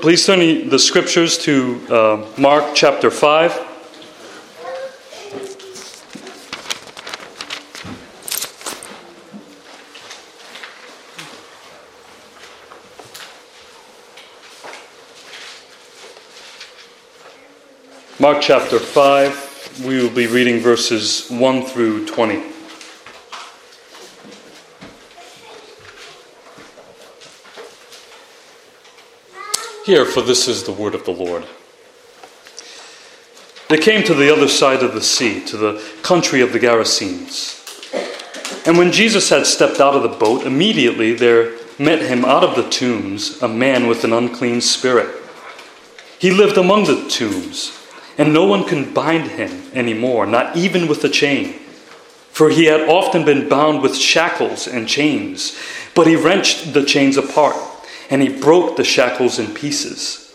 please 0.00 0.24
turn 0.24 0.70
the 0.70 0.78
scriptures 0.78 1.36
to 1.36 1.78
uh, 1.90 2.26
Mark 2.38 2.74
chapter 2.74 3.10
5. 3.10 3.66
Mark 18.18 18.40
chapter 18.40 18.78
5, 18.78 19.84
we 19.84 20.02
will 20.02 20.08
be 20.08 20.26
reading 20.26 20.60
verses 20.60 21.28
1 21.30 21.62
through 21.64 22.06
20. 22.06 22.59
Here, 29.90 30.04
for 30.04 30.22
this 30.22 30.46
is 30.46 30.62
the 30.62 30.72
word 30.72 30.94
of 30.94 31.04
the 31.04 31.10
Lord. 31.10 31.44
They 33.68 33.76
came 33.76 34.04
to 34.04 34.14
the 34.14 34.32
other 34.32 34.46
side 34.46 34.84
of 34.84 34.94
the 34.94 35.00
sea, 35.00 35.44
to 35.46 35.56
the 35.56 35.82
country 36.02 36.42
of 36.42 36.52
the 36.52 36.60
Gerasenes. 36.60 37.58
And 38.68 38.78
when 38.78 38.92
Jesus 38.92 39.30
had 39.30 39.46
stepped 39.46 39.80
out 39.80 39.96
of 39.96 40.04
the 40.04 40.16
boat, 40.16 40.46
immediately 40.46 41.12
there 41.12 41.58
met 41.76 42.02
him 42.02 42.24
out 42.24 42.44
of 42.44 42.54
the 42.54 42.70
tombs 42.70 43.42
a 43.42 43.48
man 43.48 43.88
with 43.88 44.04
an 44.04 44.12
unclean 44.12 44.60
spirit. 44.60 45.12
He 46.20 46.30
lived 46.30 46.56
among 46.56 46.84
the 46.84 47.08
tombs 47.08 47.76
and 48.16 48.32
no 48.32 48.46
one 48.46 48.62
can 48.62 48.94
bind 48.94 49.32
him 49.32 49.72
anymore, 49.74 50.24
not 50.24 50.56
even 50.56 50.86
with 50.86 51.02
a 51.02 51.08
chain. 51.08 51.54
For 52.30 52.48
he 52.48 52.66
had 52.66 52.88
often 52.88 53.24
been 53.24 53.48
bound 53.48 53.82
with 53.82 53.96
shackles 53.96 54.68
and 54.68 54.86
chains, 54.86 55.60
but 55.96 56.06
he 56.06 56.14
wrenched 56.14 56.74
the 56.74 56.84
chains 56.84 57.16
apart, 57.16 57.56
and 58.10 58.20
he 58.20 58.28
broke 58.28 58.76
the 58.76 58.84
shackles 58.84 59.38
in 59.38 59.54
pieces. 59.54 60.34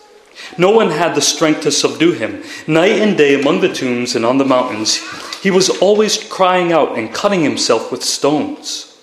No 0.57 0.71
one 0.71 0.91
had 0.91 1.15
the 1.15 1.21
strength 1.21 1.61
to 1.61 1.71
subdue 1.71 2.13
him. 2.13 2.43
Night 2.67 3.01
and 3.01 3.17
day 3.17 3.39
among 3.39 3.61
the 3.61 3.73
tombs 3.73 4.15
and 4.15 4.25
on 4.25 4.37
the 4.37 4.45
mountains, 4.45 5.01
he 5.41 5.51
was 5.51 5.69
always 5.69 6.17
crying 6.29 6.71
out 6.71 6.97
and 6.97 7.13
cutting 7.13 7.43
himself 7.43 7.91
with 7.91 8.03
stones. 8.03 8.97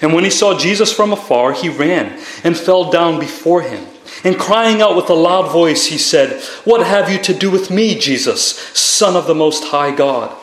And 0.00 0.12
when 0.12 0.24
he 0.24 0.30
saw 0.30 0.58
Jesus 0.58 0.92
from 0.92 1.12
afar, 1.12 1.52
he 1.52 1.68
ran 1.68 2.20
and 2.42 2.56
fell 2.56 2.90
down 2.90 3.20
before 3.20 3.62
him 3.62 3.86
and 4.24 4.38
crying 4.38 4.80
out 4.80 4.96
with 4.96 5.10
a 5.10 5.14
loud 5.14 5.52
voice, 5.52 5.86
he 5.86 5.98
said, 5.98 6.42
What 6.64 6.86
have 6.86 7.10
you 7.10 7.18
to 7.22 7.34
do 7.34 7.50
with 7.50 7.70
me, 7.70 7.98
Jesus, 7.98 8.56
Son 8.72 9.16
of 9.16 9.26
the 9.26 9.34
Most 9.34 9.64
High 9.64 9.94
God? 9.94 10.34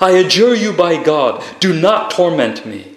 I 0.00 0.10
adjure 0.10 0.54
you 0.54 0.72
by 0.72 1.02
God, 1.02 1.42
do 1.60 1.72
not 1.72 2.10
torment 2.10 2.66
me. 2.66 2.96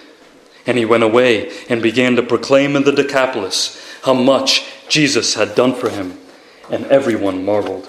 And 0.65 0.77
he 0.77 0.85
went 0.85 1.03
away 1.03 1.51
and 1.69 1.81
began 1.81 2.15
to 2.15 2.23
proclaim 2.23 2.75
in 2.75 2.83
the 2.83 2.91
Decapolis 2.91 3.81
how 4.03 4.13
much 4.13 4.65
Jesus 4.89 5.35
had 5.35 5.55
done 5.55 5.73
for 5.73 5.89
him. 5.89 6.17
And 6.69 6.85
everyone 6.85 7.43
marveled. 7.43 7.85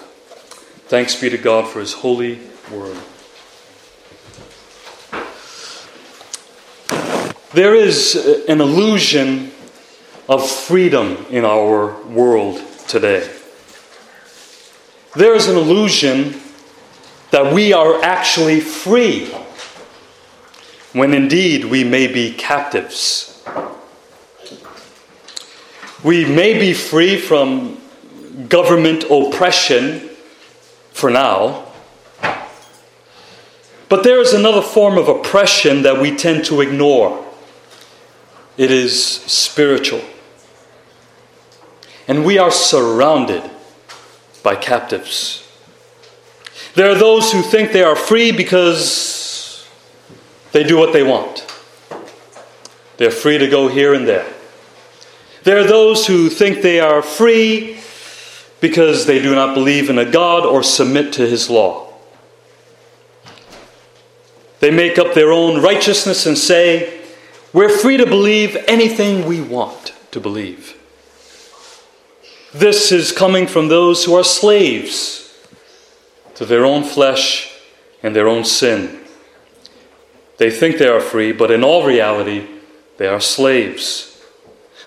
Thanks 0.87 1.19
be 1.19 1.29
to 1.29 1.37
God 1.37 1.67
for 1.67 1.79
his 1.79 1.93
holy 1.93 2.39
word. 2.71 2.97
There 7.53 7.75
is 7.75 8.15
an 8.47 8.61
illusion 8.61 9.51
of 10.27 10.49
freedom 10.49 11.25
in 11.29 11.45
our 11.45 12.01
world 12.07 12.61
today. 12.87 13.29
There 15.15 15.35
is 15.35 15.47
an 15.47 15.55
illusion 15.55 16.41
that 17.29 17.53
we 17.53 17.73
are 17.73 18.03
actually 18.03 18.59
free, 18.59 19.31
when 20.93 21.13
indeed 21.13 21.65
we 21.65 21.83
may 21.83 22.07
be 22.07 22.31
captives. 22.31 23.43
We 26.03 26.25
may 26.25 26.59
be 26.59 26.73
free 26.73 27.17
from 27.19 27.81
government 28.47 29.05
oppression 29.09 30.09
for 30.91 31.09
now, 31.09 31.65
but 33.89 34.03
there 34.03 34.19
is 34.19 34.33
another 34.33 34.61
form 34.61 34.97
of 34.97 35.07
oppression 35.07 35.81
that 35.83 35.99
we 35.99 36.15
tend 36.15 36.45
to 36.45 36.61
ignore. 36.61 37.25
It 38.57 38.69
is 38.69 39.03
spiritual. 39.03 40.01
And 42.07 42.25
we 42.25 42.37
are 42.37 42.51
surrounded 42.51 43.49
by 44.43 44.55
captives. 44.55 45.47
There 46.75 46.91
are 46.91 46.95
those 46.95 47.31
who 47.31 47.41
think 47.41 47.71
they 47.71 47.83
are 47.83 47.95
free 47.95 48.31
because 48.31 49.22
they 50.53 50.63
do 50.63 50.77
what 50.77 50.93
they 50.93 51.03
want. 51.03 51.45
They're 52.97 53.11
free 53.11 53.37
to 53.37 53.47
go 53.47 53.67
here 53.67 53.93
and 53.93 54.07
there. 54.07 54.31
There 55.43 55.59
are 55.59 55.67
those 55.67 56.07
who 56.07 56.29
think 56.29 56.61
they 56.61 56.79
are 56.79 57.01
free 57.01 57.79
because 58.61 59.05
they 59.05 59.21
do 59.21 59.35
not 59.35 59.53
believe 59.53 59.89
in 59.89 59.97
a 59.97 60.09
God 60.09 60.45
or 60.45 60.63
submit 60.63 61.11
to 61.13 61.27
his 61.27 61.49
law. 61.49 61.91
They 64.61 64.71
make 64.71 64.97
up 64.97 65.13
their 65.13 65.33
own 65.33 65.61
righteousness 65.61 66.25
and 66.25 66.37
say, 66.37 67.01
We're 67.51 67.67
free 67.67 67.97
to 67.97 68.05
believe 68.05 68.55
anything 68.67 69.25
we 69.25 69.41
want 69.41 69.93
to 70.11 70.21
believe. 70.21 70.79
This 72.53 72.91
is 72.91 73.11
coming 73.11 73.47
from 73.47 73.67
those 73.67 74.05
who 74.05 74.13
are 74.13 74.23
slaves 74.23 75.35
to 76.35 76.45
their 76.45 76.63
own 76.63 76.83
flesh 76.83 77.51
and 78.01 78.15
their 78.15 78.29
own 78.29 78.45
sin. 78.45 79.02
They 80.37 80.49
think 80.49 80.77
they 80.77 80.87
are 80.87 80.99
free, 80.99 81.31
but 81.31 81.51
in 81.51 81.63
all 81.63 81.85
reality, 81.85 82.47
they 82.97 83.07
are 83.07 83.19
slaves. 83.19 84.21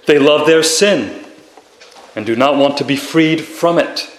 They 0.06 0.18
love 0.18 0.46
their 0.46 0.62
sin 0.62 1.24
and 2.14 2.24
do 2.24 2.34
not 2.34 2.56
want 2.56 2.78
to 2.78 2.84
be 2.84 2.96
freed 2.96 3.40
from 3.40 3.78
it. 3.78 4.10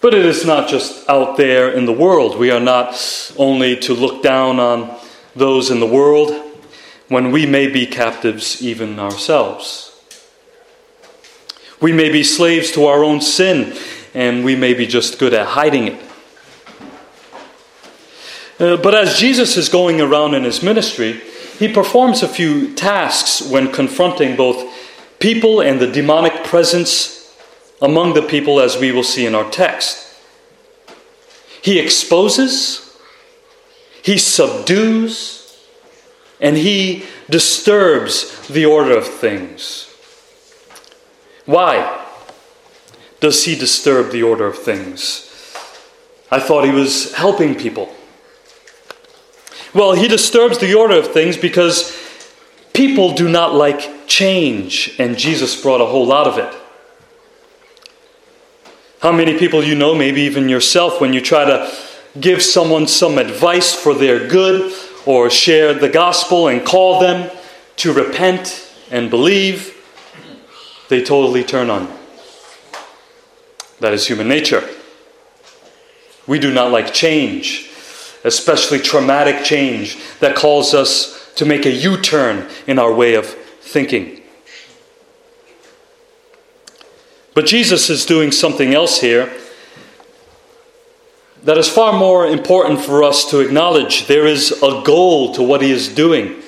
But 0.00 0.14
it 0.14 0.24
is 0.24 0.44
not 0.44 0.68
just 0.68 1.08
out 1.08 1.36
there 1.36 1.70
in 1.70 1.84
the 1.84 1.92
world. 1.92 2.36
We 2.36 2.50
are 2.50 2.60
not 2.60 2.98
only 3.36 3.76
to 3.76 3.94
look 3.94 4.22
down 4.22 4.58
on 4.58 4.98
those 5.36 5.70
in 5.70 5.78
the 5.78 5.86
world 5.86 6.32
when 7.08 7.30
we 7.30 7.46
may 7.46 7.68
be 7.68 7.86
captives 7.86 8.62
even 8.62 8.98
ourselves. 8.98 9.90
We 11.80 11.92
may 11.92 12.10
be 12.10 12.24
slaves 12.24 12.72
to 12.72 12.86
our 12.86 13.04
own 13.04 13.20
sin, 13.20 13.76
and 14.14 14.44
we 14.44 14.56
may 14.56 14.72
be 14.72 14.86
just 14.86 15.18
good 15.18 15.34
at 15.34 15.48
hiding 15.48 15.88
it. 15.88 16.11
Uh, 18.62 18.76
but 18.76 18.94
as 18.94 19.18
Jesus 19.18 19.56
is 19.56 19.68
going 19.68 20.00
around 20.00 20.34
in 20.34 20.44
his 20.44 20.62
ministry, 20.62 21.20
he 21.58 21.70
performs 21.70 22.22
a 22.22 22.28
few 22.28 22.72
tasks 22.74 23.42
when 23.42 23.72
confronting 23.72 24.36
both 24.36 24.72
people 25.18 25.60
and 25.60 25.80
the 25.80 25.90
demonic 25.90 26.44
presence 26.44 27.36
among 27.82 28.14
the 28.14 28.22
people, 28.22 28.60
as 28.60 28.78
we 28.78 28.92
will 28.92 29.02
see 29.02 29.26
in 29.26 29.34
our 29.34 29.50
text. 29.50 30.16
He 31.60 31.78
exposes 31.78 32.82
he 34.02 34.18
subdues, 34.18 35.64
and 36.40 36.56
he 36.56 37.04
disturbs 37.30 38.48
the 38.48 38.64
order 38.66 38.98
of 38.98 39.06
things. 39.06 39.88
Why 41.46 42.04
does 43.20 43.44
he 43.44 43.54
disturb 43.54 44.10
the 44.10 44.24
order 44.24 44.46
of 44.46 44.58
things? 44.58 45.28
I 46.32 46.40
thought 46.40 46.64
he 46.64 46.72
was 46.72 47.14
helping 47.14 47.54
people. 47.54 47.94
Well, 49.74 49.92
he 49.92 50.06
disturbs 50.06 50.58
the 50.58 50.74
order 50.74 50.98
of 50.98 51.08
things 51.08 51.36
because 51.36 51.96
people 52.74 53.14
do 53.14 53.28
not 53.28 53.54
like 53.54 54.06
change, 54.06 54.94
and 54.98 55.16
Jesus 55.16 55.60
brought 55.60 55.80
a 55.80 55.86
whole 55.86 56.06
lot 56.06 56.26
of 56.26 56.38
it. 56.38 56.54
How 59.00 59.12
many 59.12 59.38
people 59.38 59.64
you 59.64 59.74
know, 59.74 59.94
maybe 59.94 60.20
even 60.22 60.48
yourself, 60.48 61.00
when 61.00 61.12
you 61.12 61.20
try 61.20 61.44
to 61.44 61.72
give 62.20 62.42
someone 62.42 62.86
some 62.86 63.18
advice 63.18 63.74
for 63.74 63.94
their 63.94 64.28
good 64.28 64.72
or 65.06 65.30
share 65.30 65.72
the 65.74 65.88
gospel 65.88 66.48
and 66.48 66.64
call 66.64 67.00
them 67.00 67.30
to 67.76 67.92
repent 67.92 68.70
and 68.90 69.08
believe, 69.08 69.76
they 70.88 71.02
totally 71.02 71.42
turn 71.42 71.70
on 71.70 71.88
you. 71.88 71.94
That 73.80 73.94
is 73.94 74.06
human 74.06 74.28
nature. 74.28 74.68
We 76.26 76.38
do 76.38 76.52
not 76.52 76.70
like 76.70 76.92
change, 76.92 77.71
especially 78.24 78.78
traumatic 78.78 79.44
change 79.44 79.98
that 80.20 80.36
calls 80.36 80.74
us 80.74 81.32
to 81.34 81.44
make 81.44 81.66
a 81.66 81.70
U 81.70 81.96
turn 81.96 82.48
in 82.66 82.78
our 82.78 82.92
way 82.92 83.14
of 83.14 83.26
thinking. 83.26 84.22
But 87.34 87.46
Jesus 87.46 87.88
is 87.88 88.04
doing 88.04 88.30
something 88.30 88.74
else 88.74 89.00
here 89.00 89.32
that 91.44 91.58
is 91.58 91.68
far 91.68 91.92
more 91.98 92.26
important 92.26 92.80
for 92.80 93.02
us 93.02 93.28
to 93.30 93.40
acknowledge. 93.40 94.06
There 94.06 94.26
is 94.26 94.52
a 94.62 94.82
goal 94.84 95.34
to 95.34 95.42
what 95.42 95.62
he 95.62 95.72
is 95.72 95.88
doing. 95.88 96.40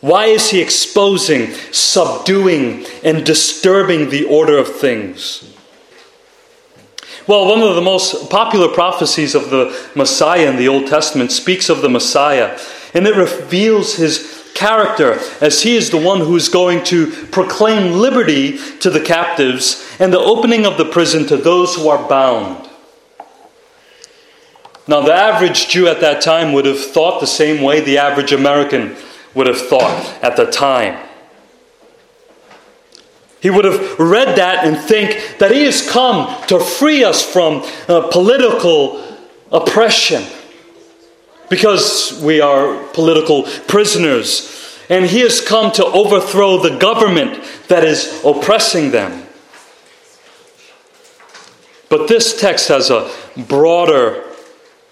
Why 0.00 0.26
is 0.26 0.50
he 0.50 0.60
exposing, 0.60 1.52
subduing, 1.72 2.84
and 3.02 3.24
disturbing 3.24 4.10
the 4.10 4.24
order 4.24 4.58
of 4.58 4.68
things? 4.76 5.55
Well, 7.26 7.46
one 7.46 7.60
of 7.60 7.74
the 7.74 7.80
most 7.82 8.30
popular 8.30 8.68
prophecies 8.68 9.34
of 9.34 9.50
the 9.50 9.76
Messiah 9.96 10.48
in 10.48 10.56
the 10.56 10.68
Old 10.68 10.86
Testament 10.86 11.32
speaks 11.32 11.68
of 11.68 11.82
the 11.82 11.88
Messiah, 11.88 12.56
and 12.94 13.04
it 13.04 13.16
reveals 13.16 13.96
his 13.96 14.52
character 14.54 15.18
as 15.40 15.62
he 15.62 15.76
is 15.76 15.90
the 15.90 15.96
one 15.96 16.20
who 16.20 16.36
is 16.36 16.48
going 16.48 16.84
to 16.84 17.10
proclaim 17.26 17.98
liberty 17.98 18.58
to 18.78 18.90
the 18.90 19.00
captives 19.00 19.84
and 19.98 20.12
the 20.12 20.20
opening 20.20 20.64
of 20.64 20.78
the 20.78 20.84
prison 20.84 21.26
to 21.26 21.36
those 21.36 21.74
who 21.74 21.88
are 21.88 22.08
bound. 22.08 22.70
Now, 24.86 25.00
the 25.00 25.12
average 25.12 25.68
Jew 25.68 25.88
at 25.88 26.00
that 26.00 26.22
time 26.22 26.52
would 26.52 26.64
have 26.64 26.78
thought 26.78 27.20
the 27.20 27.26
same 27.26 27.60
way 27.60 27.80
the 27.80 27.98
average 27.98 28.32
American 28.32 28.96
would 29.34 29.48
have 29.48 29.60
thought 29.60 30.22
at 30.22 30.36
the 30.36 30.46
time. 30.46 31.05
He 33.40 33.50
would 33.50 33.64
have 33.64 33.98
read 33.98 34.36
that 34.38 34.64
and 34.64 34.76
think 34.76 35.38
that 35.38 35.50
he 35.50 35.64
has 35.64 35.88
come 35.88 36.42
to 36.46 36.58
free 36.58 37.04
us 37.04 37.22
from 37.22 37.62
uh, 37.88 38.08
political 38.08 39.04
oppression 39.52 40.24
because 41.48 42.20
we 42.22 42.40
are 42.40 42.82
political 42.88 43.44
prisoners. 43.68 44.52
And 44.88 45.04
he 45.04 45.20
has 45.20 45.40
come 45.40 45.72
to 45.72 45.84
overthrow 45.84 46.58
the 46.58 46.78
government 46.78 47.42
that 47.68 47.84
is 47.84 48.22
oppressing 48.24 48.90
them. 48.90 49.26
But 51.88 52.08
this 52.08 52.40
text 52.40 52.68
has 52.68 52.90
a 52.90 53.10
broader 53.36 54.24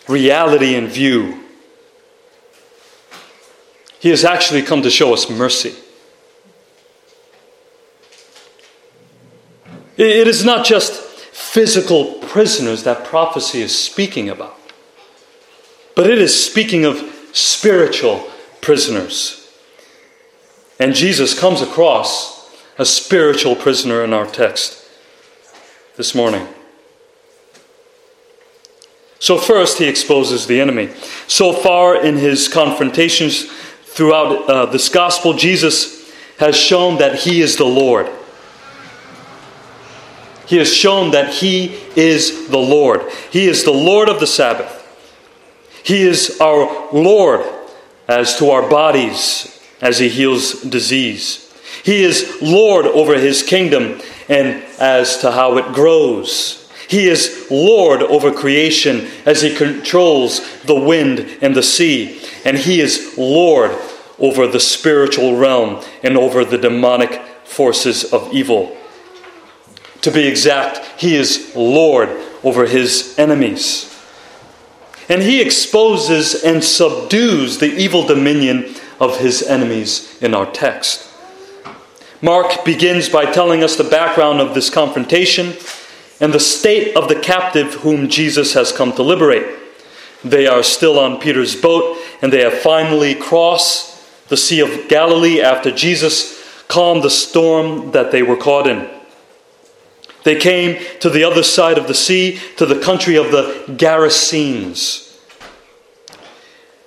reality 0.09 0.75
in 0.75 0.89
view. 0.89 1.41
He 3.99 4.11
has 4.11 4.25
actually 4.25 4.63
come 4.63 4.83
to 4.83 4.91
show 4.91 5.13
us 5.15 5.31
mercy. 5.31 5.75
It 9.97 10.27
is 10.27 10.45
not 10.45 10.67
just 10.67 10.93
physical 10.93 12.15
prisoners 12.15 12.83
that 12.85 13.05
prophecy 13.05 13.63
is 13.63 13.77
speaking 13.77 14.29
about, 14.29 14.59
but 15.95 16.09
it 16.09 16.19
is 16.19 16.45
speaking 16.45 16.85
of 16.85 16.99
spiritual 17.33 18.29
prisoners. 18.61 19.41
And 20.81 20.95
Jesus 20.95 21.39
comes 21.39 21.63
across 21.63 22.51
a 22.79 22.85
spiritual 22.85 23.55
prisoner 23.55 24.03
in 24.03 24.13
our 24.13 24.27
text 24.27 24.85
this 25.97 26.15
morning. 26.15 26.49
So, 29.21 29.39
first, 29.39 29.79
he 29.79 29.87
exposes 29.87 30.47
the 30.47 30.61
enemy. 30.61 30.91
So 31.29 31.53
far 31.53 32.05
in 32.05 32.17
his 32.17 32.49
confrontations 32.49 33.51
throughout 33.85 34.51
uh, 34.51 34.67
this 34.67 34.89
gospel, 34.89 35.33
Jesus 35.33 36.13
has 36.39 36.57
shown 36.57 36.99
that 36.99 37.21
he 37.21 37.41
is 37.41 37.57
the 37.57 37.65
Lord. 37.65 38.11
He 40.47 40.57
has 40.57 40.73
shown 40.73 41.13
that 41.13 41.33
he 41.35 41.75
is 41.97 42.49
the 42.49 42.59
Lord. 42.59 43.03
He 43.31 43.47
is 43.47 43.65
the 43.65 43.73
Lord 43.73 44.09
of 44.09 44.21
the 44.21 44.27
Sabbath. 44.27 44.81
He 45.83 46.03
is 46.03 46.41
our 46.41 46.89
Lord 46.93 47.45
as 48.09 48.39
to 48.39 48.51
our 48.51 48.69
bodies 48.69 49.61
as 49.81 49.99
he 49.99 50.09
heals 50.09 50.63
disease. 50.63 51.41
He 51.85 52.03
is 52.03 52.39
Lord 52.41 52.87
over 52.87 53.19
his 53.19 53.43
kingdom 53.43 54.01
and 54.29 54.63
as 54.79 55.19
to 55.19 55.31
how 55.31 55.59
it 55.59 55.75
grows. 55.75 56.71
He 56.89 57.09
is 57.09 57.47
Lord 57.51 58.03
over 58.03 58.33
creation 58.33 59.09
as 59.27 59.43
he 59.43 59.55
controls 59.55 60.41
the 60.63 60.75
wind 60.75 61.39
and 61.43 61.55
the 61.55 61.63
sea. 61.63 62.23
And 62.45 62.57
he 62.57 62.81
is 62.81 63.17
Lord 63.19 63.77
over 64.19 64.47
the 64.47 64.61
spiritual 64.61 65.37
realm 65.37 65.83
and 66.03 66.17
over 66.17 66.45
the 66.45 66.59
demonic 66.59 67.21
forces 67.45 68.13
of 68.13 68.33
evil. 68.33 68.77
To 70.05 70.11
be 70.11 70.27
exact, 70.27 71.01
he 71.01 71.15
is 71.15 71.57
Lord 71.57 72.11
over 72.43 72.67
his 72.67 73.19
enemies. 73.19 73.91
And 75.09 75.23
he 75.23 75.41
exposes 75.41 76.45
and 76.45 76.63
subdues 76.63 77.57
the 77.57 77.75
evil 77.75 78.07
dominion 78.07 78.75
of 79.01 79.19
his 79.21 79.43
enemies 79.43 80.19
in 80.21 80.35
our 80.35 80.45
text. 80.45 81.11
Mark 82.21 82.67
begins 82.67 83.09
by 83.09 83.25
telling 83.25 83.65
us 83.65 83.77
the 83.77 83.85
background 83.85 84.43
of 84.43 84.53
this 84.53 84.69
confrontation 84.69 85.55
and 86.21 86.35
the 86.35 86.39
state 86.39 86.95
of 86.95 87.09
the 87.09 87.19
captive 87.19 87.73
whom 87.77 88.11
Jesus 88.11 88.53
has 88.53 88.73
come 88.73 88.93
to 88.93 89.03
liberate. 89.03 89.57
They 90.23 90.47
are 90.47 90.63
still 90.63 90.99
on 90.99 91.19
Peter's 91.19 91.57
boat, 91.57 91.97
and 92.21 92.31
they 92.31 92.43
have 92.43 92.59
finally 92.59 93.15
crossed 93.15 94.29
the 94.29 94.37
Sea 94.37 94.61
of 94.61 94.87
Galilee 94.91 95.41
after 95.41 95.71
Jesus 95.71 96.63
calmed 96.69 97.03
the 97.03 97.09
storm 97.09 97.93
that 97.93 98.13
they 98.13 98.23
were 98.23 98.37
caught 98.37 98.67
in. 98.67 98.91
They 100.25 100.37
came 100.37 100.83
to 101.01 101.11
the 101.11 101.25
other 101.25 101.43
side 101.43 101.79
of 101.79 101.87
the 101.87 101.95
sea, 101.95 102.41
to 102.57 102.67
the 102.67 102.81
country 102.81 103.17
of 103.17 103.31
the 103.31 103.65
Gerasenes. 103.69 105.03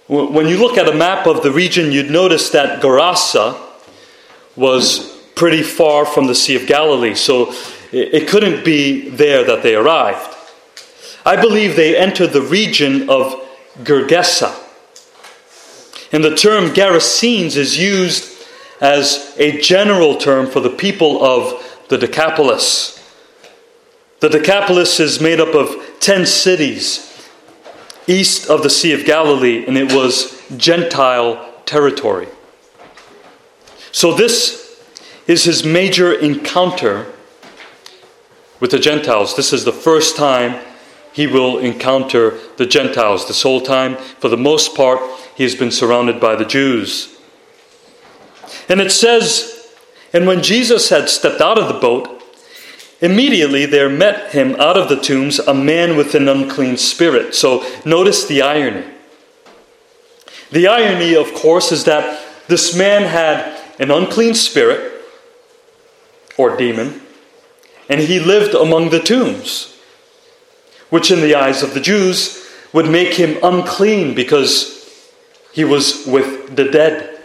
When 0.08 0.48
you 0.48 0.58
look 0.58 0.78
at 0.78 0.88
a 0.88 0.96
map 0.96 1.28
of 1.28 1.44
the 1.44 1.52
region, 1.52 1.92
you'd 1.92 2.10
notice 2.10 2.50
that 2.52 2.82
Gerasa 2.82 3.60
was 4.56 5.16
pretty 5.36 5.62
far 5.62 6.06
from 6.06 6.28
the 6.28 6.36
Sea 6.36 6.56
of 6.56 6.66
Galilee. 6.66 7.14
So 7.14 7.54
it 7.92 8.28
couldn't 8.28 8.66
be 8.66 9.10
there 9.10 9.44
that 9.44 9.64
they 9.64 9.76
arrived. 9.76 10.36
I 11.26 11.36
believe 11.40 11.76
they 11.76 11.96
entered 11.96 12.32
the 12.32 12.42
region 12.42 13.10
of 13.10 13.36
Gergesa. 13.80 14.56
And 16.12 16.24
the 16.24 16.36
term 16.36 16.70
Gerasenes 16.70 17.58
is 17.58 17.78
used 17.78 18.34
as 18.80 19.36
a 19.38 19.60
general 19.60 20.16
term 20.16 20.48
for 20.48 20.62
the 20.62 20.70
people 20.70 21.24
of 21.24 21.84
the 21.90 21.98
Decapolis. 21.98 22.97
The 24.20 24.30
Decapolis 24.30 25.00
is 25.00 25.22
made 25.22 25.40
up 25.40 25.54
of 25.54 25.76
10 26.00 26.26
cities 26.26 27.04
east 28.08 28.50
of 28.50 28.64
the 28.64 28.70
Sea 28.70 28.94
of 28.94 29.06
Galilee, 29.06 29.66
and 29.68 29.78
it 29.78 29.94
was 29.94 30.42
Gentile 30.58 31.54
territory. 31.66 32.28
So, 33.92 34.14
this 34.14 34.82
is 35.28 35.44
his 35.44 35.66
major 35.66 36.14
encounter 36.14 37.12
with 38.60 38.72
the 38.72 38.80
Gentiles. 38.80 39.36
This 39.36 39.54
is 39.54 39.66
the 39.66 39.74
first 39.74 40.16
time 40.16 40.64
he 41.12 41.28
will 41.28 41.60
encounter 41.60 42.38
the 42.58 42.66
Gentiles. 42.66 43.28
This 43.28 43.44
whole 43.44 43.62
time, 43.62 43.98
for 43.98 44.30
the 44.30 44.38
most 44.38 44.76
part, 44.76 45.00
he 45.36 45.44
has 45.44 45.56
been 45.56 45.72
surrounded 45.72 46.20
by 46.20 46.36
the 46.36 46.46
Jews. 46.46 47.20
And 48.70 48.80
it 48.80 48.92
says, 48.92 49.74
And 50.14 50.26
when 50.26 50.42
Jesus 50.42 50.90
had 50.90 51.10
stepped 51.10 51.42
out 51.42 51.60
of 51.60 51.68
the 51.68 51.80
boat, 51.80 52.17
immediately 53.02 53.66
there 53.66 53.90
met 53.90 54.32
him 54.32 54.56
out 54.60 54.78
of 54.78 54.90
the 54.90 55.00
tombs 55.00 55.40
a 55.40 55.54
man 55.54 55.96
with 55.96 56.16
an 56.16 56.28
unclean 56.28 56.78
spirit. 56.78 57.36
So 57.36 57.66
notice 57.86 58.26
the 58.26 58.42
irony. 58.42 58.86
The 60.52 60.68
irony, 60.68 61.16
of 61.16 61.34
course, 61.34 61.72
is 61.72 61.84
that 61.84 62.24
this 62.48 62.76
man 62.76 63.04
had 63.04 63.60
an 63.80 63.92
unclean 63.92 64.34
spirit 64.34 65.02
or 66.38 66.56
demon 66.56 67.02
and 67.90 68.02
he 68.02 68.20
lived 68.20 68.54
among 68.54 68.90
the 68.90 69.00
tombs, 69.00 69.78
which 70.90 71.12
in 71.12 71.22
the 71.22 71.36
eyes 71.36 71.64
of 71.64 71.74
the 71.74 71.80
Jews 71.80 72.46
would 72.74 72.90
make 72.90 73.14
him 73.14 73.38
unclean 73.44 74.14
because 74.14 74.76
He 75.54 75.64
was 75.64 76.06
with 76.06 76.56
the 76.56 76.66
dead. 76.66 77.20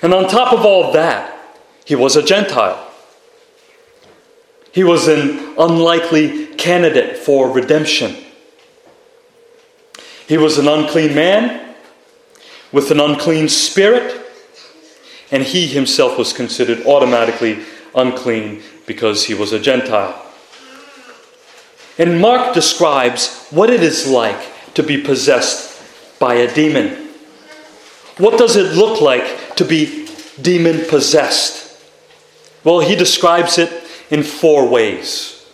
And 0.00 0.14
on 0.14 0.28
top 0.28 0.52
of 0.52 0.64
all 0.64 0.92
that, 0.92 1.58
he 1.84 1.96
was 1.96 2.14
a 2.14 2.22
Gentile. 2.22 2.89
He 4.72 4.84
was 4.84 5.08
an 5.08 5.54
unlikely 5.58 6.46
candidate 6.54 7.18
for 7.18 7.50
redemption. 7.50 8.16
He 10.28 10.36
was 10.36 10.58
an 10.58 10.68
unclean 10.68 11.14
man 11.14 11.74
with 12.72 12.90
an 12.90 13.00
unclean 13.00 13.48
spirit, 13.48 14.24
and 15.32 15.42
he 15.42 15.66
himself 15.66 16.16
was 16.16 16.32
considered 16.32 16.86
automatically 16.86 17.64
unclean 17.94 18.62
because 18.86 19.24
he 19.24 19.34
was 19.34 19.52
a 19.52 19.58
Gentile. 19.58 20.26
And 21.98 22.20
Mark 22.20 22.54
describes 22.54 23.46
what 23.50 23.70
it 23.70 23.82
is 23.82 24.06
like 24.06 24.74
to 24.74 24.82
be 24.82 25.02
possessed 25.02 26.18
by 26.18 26.34
a 26.34 26.54
demon. 26.54 27.08
What 28.18 28.38
does 28.38 28.56
it 28.56 28.76
look 28.76 29.00
like 29.00 29.56
to 29.56 29.64
be 29.64 30.08
demon 30.40 30.84
possessed? 30.88 31.76
Well, 32.62 32.80
he 32.80 32.94
describes 32.94 33.58
it 33.58 33.79
in 34.10 34.22
four 34.22 34.68
ways. 34.68 35.46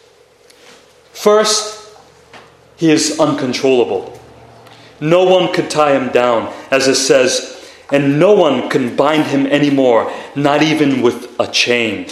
First, 1.13 1.95
he 2.77 2.91
is 2.91 3.19
uncontrollable. 3.21 4.19
No 5.01 5.25
one 5.25 5.53
could 5.53 5.71
tie 5.71 5.95
him 5.95 6.11
down, 6.11 6.53
as 6.71 6.89
it 6.89 6.95
says, 6.97 7.53
and 7.93 8.19
no 8.19 8.35
one 8.35 8.69
can 8.69 8.97
bind 8.97 9.25
him 9.25 9.47
anymore, 9.47 10.13
not 10.35 10.63
even 10.63 11.03
with 11.03 11.39
a 11.39 11.47
chain. 11.47 12.09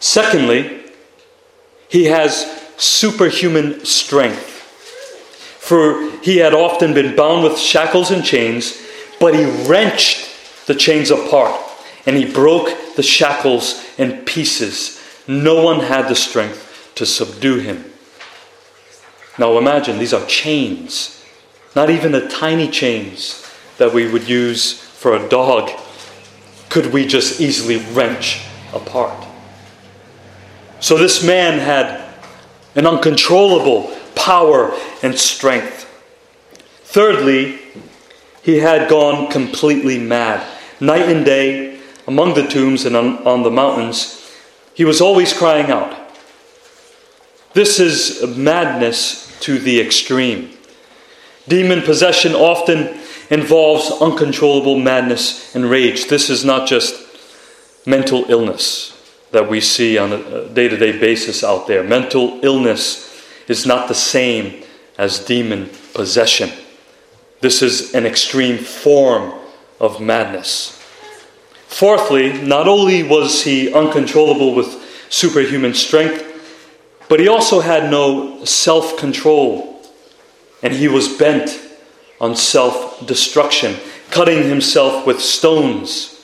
Secondly, 0.00 0.82
he 1.88 2.04
has 2.04 2.46
superhuman 2.76 3.84
strength. 3.84 4.54
For 5.60 6.10
he 6.22 6.38
had 6.38 6.54
often 6.54 6.94
been 6.94 7.14
bound 7.16 7.42
with 7.42 7.58
shackles 7.58 8.10
and 8.10 8.24
chains, 8.24 8.80
but 9.20 9.34
he 9.34 9.44
wrenched 9.66 10.66
the 10.66 10.74
chains 10.74 11.10
apart 11.10 11.67
and 12.08 12.16
he 12.16 12.24
broke 12.24 12.70
the 12.96 13.02
shackles 13.02 13.84
in 13.98 14.24
pieces. 14.24 14.98
No 15.28 15.62
one 15.62 15.80
had 15.80 16.08
the 16.08 16.14
strength 16.14 16.90
to 16.94 17.04
subdue 17.04 17.58
him. 17.58 17.84
Now 19.38 19.58
imagine, 19.58 19.98
these 19.98 20.14
are 20.14 20.24
chains, 20.24 21.22
not 21.76 21.90
even 21.90 22.12
the 22.12 22.26
tiny 22.26 22.70
chains 22.70 23.46
that 23.76 23.92
we 23.92 24.10
would 24.10 24.26
use 24.26 24.80
for 24.80 25.16
a 25.16 25.28
dog 25.28 25.70
could 26.70 26.94
we 26.94 27.06
just 27.06 27.42
easily 27.42 27.76
wrench 27.92 28.42
apart. 28.72 29.26
So 30.80 30.96
this 30.96 31.22
man 31.22 31.58
had 31.58 32.10
an 32.74 32.86
uncontrollable 32.86 33.94
power 34.14 34.74
and 35.02 35.14
strength. 35.14 35.84
Thirdly, 36.84 37.58
he 38.42 38.60
had 38.60 38.88
gone 38.88 39.30
completely 39.30 39.98
mad. 39.98 40.46
Night 40.80 41.02
and 41.02 41.22
day, 41.26 41.67
among 42.08 42.32
the 42.32 42.46
tombs 42.46 42.86
and 42.86 42.96
on, 42.96 43.18
on 43.26 43.42
the 43.42 43.50
mountains, 43.50 44.32
he 44.72 44.84
was 44.84 45.00
always 45.00 45.32
crying 45.34 45.70
out. 45.70 45.94
This 47.52 47.78
is 47.78 48.26
madness 48.34 49.38
to 49.40 49.58
the 49.58 49.78
extreme. 49.78 50.50
Demon 51.46 51.82
possession 51.82 52.32
often 52.32 52.98
involves 53.30 53.90
uncontrollable 54.00 54.78
madness 54.78 55.54
and 55.54 55.66
rage. 55.66 56.06
This 56.06 56.30
is 56.30 56.46
not 56.46 56.66
just 56.66 56.94
mental 57.86 58.24
illness 58.30 58.94
that 59.30 59.50
we 59.50 59.60
see 59.60 59.98
on 59.98 60.12
a 60.12 60.48
day 60.48 60.66
to 60.66 60.78
day 60.78 60.98
basis 60.98 61.44
out 61.44 61.66
there. 61.66 61.84
Mental 61.84 62.40
illness 62.42 63.22
is 63.48 63.66
not 63.66 63.86
the 63.86 63.94
same 63.94 64.64
as 64.96 65.24
demon 65.26 65.68
possession. 65.92 66.50
This 67.42 67.60
is 67.60 67.94
an 67.94 68.06
extreme 68.06 68.56
form 68.56 69.34
of 69.78 70.00
madness. 70.00 70.77
Fourthly, 71.68 72.32
not 72.32 72.66
only 72.66 73.02
was 73.02 73.44
he 73.44 73.72
uncontrollable 73.72 74.54
with 74.54 74.66
superhuman 75.10 75.74
strength, 75.74 76.24
but 77.08 77.20
he 77.20 77.28
also 77.28 77.60
had 77.60 77.90
no 77.90 78.44
self 78.44 78.96
control, 78.96 79.80
and 80.62 80.72
he 80.72 80.88
was 80.88 81.08
bent 81.08 81.60
on 82.20 82.34
self 82.34 83.06
destruction, 83.06 83.76
cutting 84.10 84.42
himself 84.48 85.06
with 85.06 85.20
stones. 85.20 86.14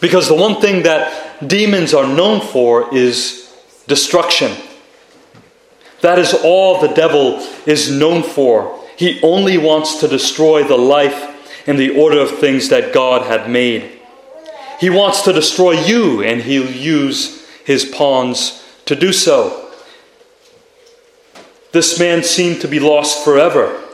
Because 0.00 0.28
the 0.28 0.34
one 0.34 0.60
thing 0.60 0.84
that 0.84 1.48
demons 1.48 1.92
are 1.92 2.06
known 2.06 2.40
for 2.40 2.94
is 2.94 3.52
destruction. 3.88 4.52
That 6.02 6.18
is 6.18 6.34
all 6.44 6.80
the 6.80 6.94
devil 6.94 7.44
is 7.66 7.90
known 7.90 8.22
for. 8.22 8.78
He 8.96 9.20
only 9.22 9.58
wants 9.58 9.98
to 10.00 10.08
destroy 10.08 10.62
the 10.62 10.76
life 10.76 11.37
in 11.68 11.76
the 11.76 11.90
order 11.90 12.18
of 12.18 12.30
things 12.30 12.70
that 12.70 12.94
God 12.94 13.26
had 13.26 13.50
made. 13.50 14.00
He 14.80 14.88
wants 14.88 15.20
to 15.22 15.34
destroy 15.34 15.72
you, 15.72 16.22
and 16.22 16.40
he'll 16.40 16.70
use 16.70 17.46
his 17.66 17.84
pawns 17.84 18.64
to 18.86 18.96
do 18.96 19.12
so. 19.12 19.70
This 21.72 22.00
man 22.00 22.24
seemed 22.24 22.62
to 22.62 22.68
be 22.68 22.80
lost 22.80 23.22
forever, 23.22 23.84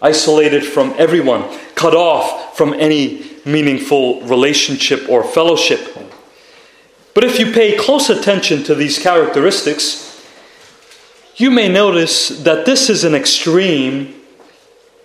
isolated 0.00 0.64
from 0.64 0.94
everyone, 0.96 1.42
cut 1.74 1.96
off 1.96 2.56
from 2.56 2.72
any 2.72 3.26
meaningful 3.44 4.20
relationship 4.20 5.08
or 5.08 5.24
fellowship. 5.24 5.80
But 7.14 7.24
if 7.24 7.40
you 7.40 7.50
pay 7.50 7.76
close 7.76 8.10
attention 8.10 8.62
to 8.62 8.76
these 8.76 9.00
characteristics, 9.00 10.24
you 11.34 11.50
may 11.50 11.68
notice 11.68 12.28
that 12.28 12.64
this 12.64 12.88
is 12.88 13.02
an 13.02 13.16
extreme 13.16 14.14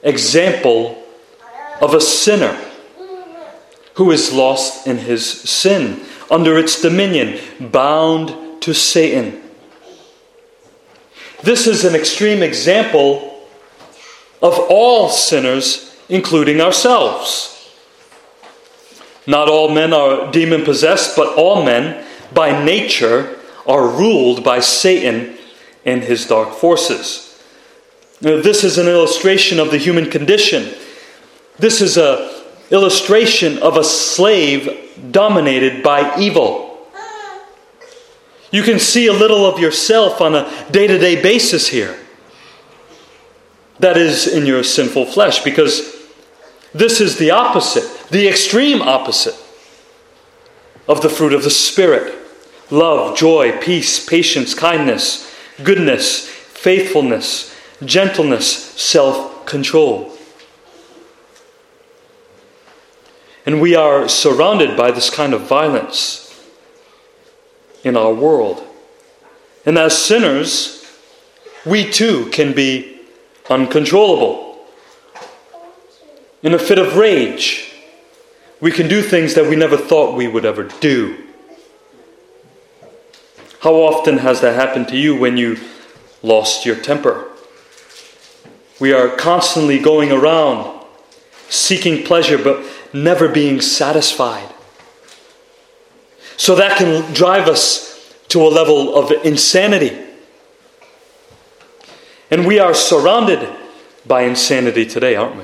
example 0.03 1.03
of 1.81 1.93
a 1.93 2.01
sinner 2.01 2.57
who 3.95 4.11
is 4.11 4.31
lost 4.31 4.85
in 4.85 4.97
his 4.97 5.27
sin, 5.27 5.99
under 6.29 6.57
its 6.57 6.81
dominion, 6.81 7.39
bound 7.71 8.61
to 8.61 8.73
Satan. 8.73 9.41
This 11.41 11.65
is 11.65 11.83
an 11.83 11.95
extreme 11.95 12.43
example 12.43 13.47
of 14.41 14.53
all 14.69 15.09
sinners, 15.09 15.95
including 16.09 16.61
ourselves. 16.61 17.53
Not 19.25 19.49
all 19.49 19.69
men 19.69 19.93
are 19.93 20.31
demon 20.31 20.63
possessed, 20.63 21.15
but 21.15 21.35
all 21.35 21.63
men, 21.63 22.05
by 22.33 22.63
nature, 22.63 23.39
are 23.65 23.87
ruled 23.87 24.43
by 24.43 24.59
Satan 24.59 25.37
and 25.85 26.03
his 26.03 26.25
dark 26.27 26.53
forces. 26.53 27.41
Now, 28.21 28.41
this 28.41 28.63
is 28.63 28.77
an 28.77 28.87
illustration 28.87 29.59
of 29.59 29.71
the 29.71 29.77
human 29.77 30.09
condition 30.09 30.73
this 31.59 31.81
is 31.81 31.97
a 31.97 32.43
illustration 32.69 33.57
of 33.59 33.77
a 33.77 33.83
slave 33.83 35.11
dominated 35.11 35.81
by 35.83 36.17
evil. 36.19 36.87
You 38.51 38.63
can 38.63 38.79
see 38.79 39.07
a 39.07 39.13
little 39.13 39.45
of 39.45 39.59
yourself 39.59 40.21
on 40.21 40.35
a 40.35 40.51
day 40.71 40.87
to 40.87 40.97
day 40.97 41.21
basis 41.21 41.67
here. 41.67 41.97
That 43.79 43.97
is 43.97 44.27
in 44.27 44.45
your 44.45 44.63
sinful 44.63 45.05
flesh, 45.05 45.43
because 45.43 45.95
this 46.73 46.99
is 46.99 47.17
the 47.17 47.31
opposite, 47.31 48.09
the 48.09 48.27
extreme 48.27 48.81
opposite 48.81 49.35
of 50.87 51.01
the 51.01 51.09
fruit 51.09 51.33
of 51.33 51.43
the 51.43 51.49
Spirit 51.49 52.15
love, 52.69 53.17
joy, 53.17 53.57
peace, 53.59 54.05
patience, 54.05 54.53
kindness, 54.53 55.31
goodness, 55.63 56.27
faithfulness, 56.27 57.55
gentleness, 57.85 58.73
self 58.73 59.45
control. 59.45 60.16
And 63.47 63.61
we 63.61 63.75
are 63.75 64.09
surrounded 64.09 64.75
by 64.75 64.91
this 64.91 65.09
kind 65.09 65.33
of 65.33 65.47
violence 65.47 66.37
in 67.81 67.95
our 67.95 68.13
world. 68.13 68.61
And 69.65 69.77
as 69.77 69.97
sinners, 69.97 70.85
we 71.65 71.89
too 71.89 72.29
can 72.31 72.51
be 72.51 72.99
uncontrollable. 73.49 74.59
In 76.43 76.53
a 76.53 76.59
fit 76.59 76.77
of 76.77 76.97
rage, 76.97 77.73
we 78.59 78.69
can 78.69 78.89
do 78.89 79.01
things 79.01 79.35
that 79.35 79.49
we 79.49 79.55
never 79.55 79.77
thought 79.77 80.17
we 80.17 80.27
would 80.27 80.43
ever 80.43 80.63
do. 80.81 81.23
How 83.61 83.75
often 83.75 84.17
has 84.17 84.41
that 84.41 84.55
happened 84.55 84.89
to 84.89 84.97
you 84.97 85.15
when 85.15 85.37
you 85.37 85.57
lost 86.21 86.65
your 86.65 86.75
temper? 86.75 87.29
We 88.77 88.91
are 88.91 89.07
constantly 89.07 89.79
going 89.79 90.11
around 90.11 90.83
seeking 91.47 92.03
pleasure, 92.03 92.37
but 92.37 92.61
never 93.03 93.27
being 93.27 93.61
satisfied. 93.61 94.53
So 96.37 96.55
that 96.55 96.77
can 96.77 97.13
drive 97.13 97.47
us 97.47 98.15
to 98.29 98.41
a 98.41 98.49
level 98.49 98.95
of 98.95 99.11
insanity. 99.25 99.97
And 102.29 102.45
we 102.45 102.59
are 102.59 102.73
surrounded 102.73 103.47
by 104.05 104.23
insanity 104.23 104.85
today, 104.85 105.15
aren't 105.15 105.37
we? 105.37 105.43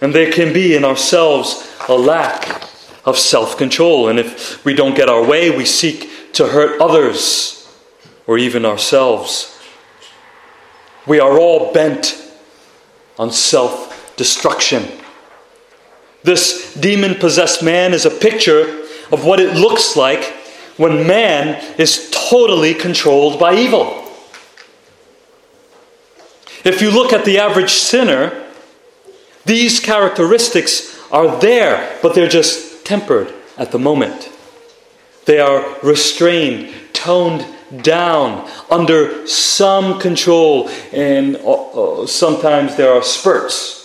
And 0.00 0.14
there 0.14 0.32
can 0.32 0.52
be 0.52 0.74
in 0.74 0.84
ourselves 0.84 1.70
a 1.88 1.94
lack 1.94 2.62
of 3.04 3.18
self 3.18 3.56
control. 3.58 4.08
And 4.08 4.18
if 4.18 4.64
we 4.64 4.74
don't 4.74 4.96
get 4.96 5.08
our 5.08 5.24
way, 5.24 5.50
we 5.50 5.64
seek 5.64 6.32
to 6.34 6.46
hurt 6.46 6.80
others 6.80 7.68
or 8.26 8.38
even 8.38 8.64
ourselves. 8.64 9.58
We 11.06 11.20
are 11.20 11.38
all 11.38 11.72
bent 11.72 12.16
on 13.18 13.30
self 13.30 13.89
destruction. 14.20 14.86
This 16.24 16.74
demon 16.74 17.14
possessed 17.14 17.62
man 17.62 17.94
is 17.94 18.04
a 18.04 18.10
picture 18.10 18.84
of 19.10 19.24
what 19.24 19.40
it 19.40 19.54
looks 19.54 19.96
like 19.96 20.22
when 20.76 21.06
man 21.06 21.56
is 21.78 22.10
totally 22.10 22.74
controlled 22.74 23.40
by 23.40 23.54
evil. 23.54 23.86
If 26.66 26.82
you 26.82 26.90
look 26.90 27.14
at 27.14 27.24
the 27.24 27.38
average 27.38 27.70
sinner, 27.70 28.46
these 29.46 29.80
characteristics 29.80 31.00
are 31.10 31.40
there, 31.40 31.98
but 32.02 32.14
they're 32.14 32.28
just 32.28 32.84
tempered 32.84 33.32
at 33.56 33.72
the 33.72 33.78
moment. 33.78 34.28
They 35.24 35.40
are 35.40 35.64
restrained, 35.82 36.74
toned 36.92 37.46
down, 37.80 38.46
under 38.70 39.26
some 39.26 39.98
control, 39.98 40.68
and 40.92 41.36
uh, 41.36 42.02
uh, 42.02 42.06
sometimes 42.06 42.76
there 42.76 42.92
are 42.92 43.02
spurts 43.02 43.79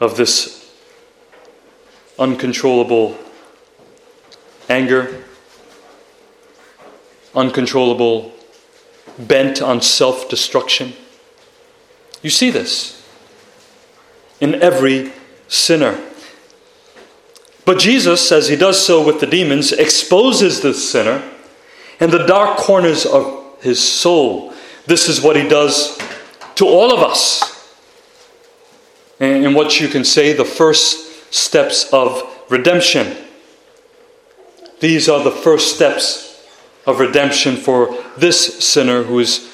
of 0.00 0.16
this 0.16 0.72
uncontrollable 2.18 3.18
anger, 4.68 5.22
uncontrollable 7.34 8.32
bent 9.18 9.62
on 9.62 9.80
self 9.80 10.28
destruction. 10.28 10.94
You 12.22 12.30
see 12.30 12.50
this 12.50 13.06
in 14.40 14.54
every 14.56 15.12
sinner. 15.48 16.00
But 17.64 17.78
Jesus, 17.78 18.30
as 18.30 18.48
he 18.48 18.56
does 18.56 18.84
so 18.84 19.04
with 19.04 19.20
the 19.20 19.26
demons, 19.26 19.72
exposes 19.72 20.60
the 20.60 20.74
sinner 20.74 21.22
and 22.00 22.12
the 22.12 22.26
dark 22.26 22.58
corners 22.58 23.06
of 23.06 23.62
his 23.62 23.80
soul. 23.80 24.52
This 24.86 25.08
is 25.08 25.22
what 25.22 25.36
he 25.36 25.48
does 25.48 25.98
to 26.56 26.66
all 26.66 26.92
of 26.92 27.00
us. 27.00 27.53
And 29.24 29.54
what 29.54 29.80
you 29.80 29.88
can 29.88 30.04
say, 30.04 30.32
the 30.32 30.44
first 30.44 31.32
steps 31.32 31.92
of 31.92 32.22
redemption. 32.50 33.16
These 34.80 35.08
are 35.08 35.22
the 35.22 35.30
first 35.30 35.74
steps 35.74 36.46
of 36.86 37.00
redemption 37.00 37.56
for 37.56 37.96
this 38.16 38.62
sinner 38.64 39.02
who 39.02 39.18
is 39.18 39.50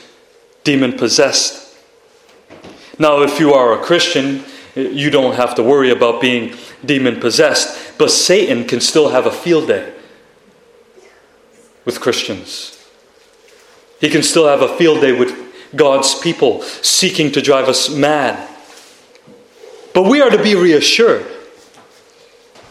demon 0.64 0.94
possessed. 0.94 1.76
Now, 2.98 3.22
if 3.22 3.38
you 3.38 3.54
are 3.54 3.72
a 3.72 3.82
Christian, 3.82 4.44
you 4.74 5.10
don't 5.10 5.36
have 5.36 5.54
to 5.54 5.62
worry 5.62 5.90
about 5.90 6.20
being 6.20 6.54
demon 6.84 7.20
possessed, 7.20 7.96
but 7.98 8.10
Satan 8.10 8.64
can 8.66 8.80
still 8.80 9.10
have 9.10 9.26
a 9.26 9.30
field 9.30 9.68
day 9.68 9.94
with 11.84 12.00
Christians. 12.00 12.76
He 14.00 14.10
can 14.10 14.22
still 14.22 14.48
have 14.48 14.62
a 14.62 14.76
field 14.76 15.00
day 15.00 15.12
with 15.12 15.32
God's 15.76 16.18
people 16.18 16.62
seeking 16.62 17.30
to 17.32 17.40
drive 17.40 17.68
us 17.68 17.88
mad. 17.88 18.48
But 19.92 20.04
we 20.04 20.20
are 20.20 20.30
to 20.30 20.42
be 20.42 20.54
reassured. 20.54 21.26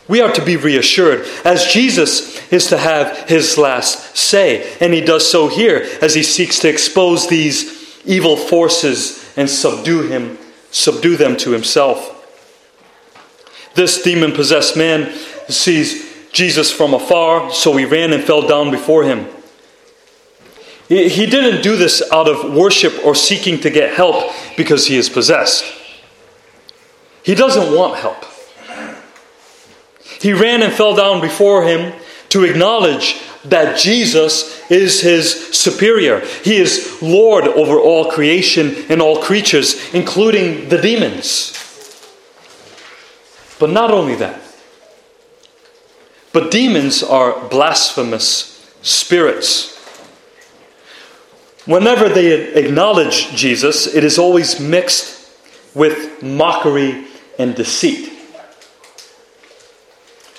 We 0.08 0.22
are 0.22 0.32
to 0.34 0.44
be 0.44 0.58
reassured 0.58 1.28
as 1.46 1.68
Jesus 1.68 2.52
is 2.52 2.68
to 2.68 2.78
have 2.78 3.30
his 3.30 3.58
last 3.58 4.18
say. 4.18 4.76
And 4.80 4.94
he 4.94 5.02
does 5.02 5.30
so 5.30 5.48
here 5.48 5.88
as 6.02 6.16
he 6.16 6.24
seeks 6.24 6.60
to 6.60 6.70
expose 6.70 7.28
these 7.28 8.02
evil 8.06 8.36
forces 8.36 9.32
and 9.38 9.50
subdue 9.50 10.08
him, 10.08 10.40
subdue 10.72 11.16
them 11.16 11.38
to 11.38 11.52
himself. 11.52 12.16
This 13.76 14.02
demon 14.02 14.32
possessed 14.32 14.76
man 14.76 15.14
sees 15.48 16.10
Jesus 16.32 16.72
from 16.72 16.94
afar, 16.94 17.52
so 17.52 17.76
he 17.78 17.86
ran 17.86 18.12
and 18.14 18.24
fell 18.24 18.48
down 18.48 18.72
before 18.72 19.04
him. 19.04 19.28
He 20.88 21.28
didn't 21.28 21.62
do 21.62 21.76
this 21.76 22.02
out 22.12 22.28
of 22.28 22.52
worship 22.52 23.06
or 23.06 23.14
seeking 23.14 23.60
to 23.60 23.70
get 23.70 23.94
help 23.94 24.34
because 24.58 24.88
he 24.88 24.98
is 24.98 25.08
possessed. 25.08 25.64
He 27.24 27.36
doesn't 27.36 27.76
want 27.76 27.98
help. 27.98 28.26
He 30.20 30.34
ran 30.34 30.62
and 30.64 30.74
fell 30.74 30.96
down 30.96 31.22
before 31.22 31.64
him 31.64 31.94
to 32.30 32.44
acknowledge 32.44 33.22
that 33.46 33.78
Jesus 33.78 34.70
is 34.70 35.02
his 35.02 35.56
superior. 35.58 36.20
He 36.44 36.58
is 36.58 37.02
Lord 37.02 37.46
over 37.46 37.80
all 37.80 38.12
creation 38.12 38.76
and 38.90 39.02
all 39.02 39.22
creatures, 39.22 39.94
including 39.94 40.70
the 40.70 40.82
demons. 40.82 41.56
But 43.60 43.70
not 43.70 43.92
only 43.92 44.16
that, 44.16 44.42
but 46.32 46.52
demons 46.52 47.02
are 47.02 47.48
blasphemous 47.50 48.74
spirits. 48.82 49.78
Whenever 51.66 52.10
they 52.10 52.54
acknowledge 52.54 53.32
Jesus, 53.36 53.94
it 53.94 54.04
is 54.04 54.18
always 54.18 54.60
mixed 54.60 55.30
with 55.76 56.22
mockery 56.22 57.06
and 57.40 57.56
deceit. 57.56 58.14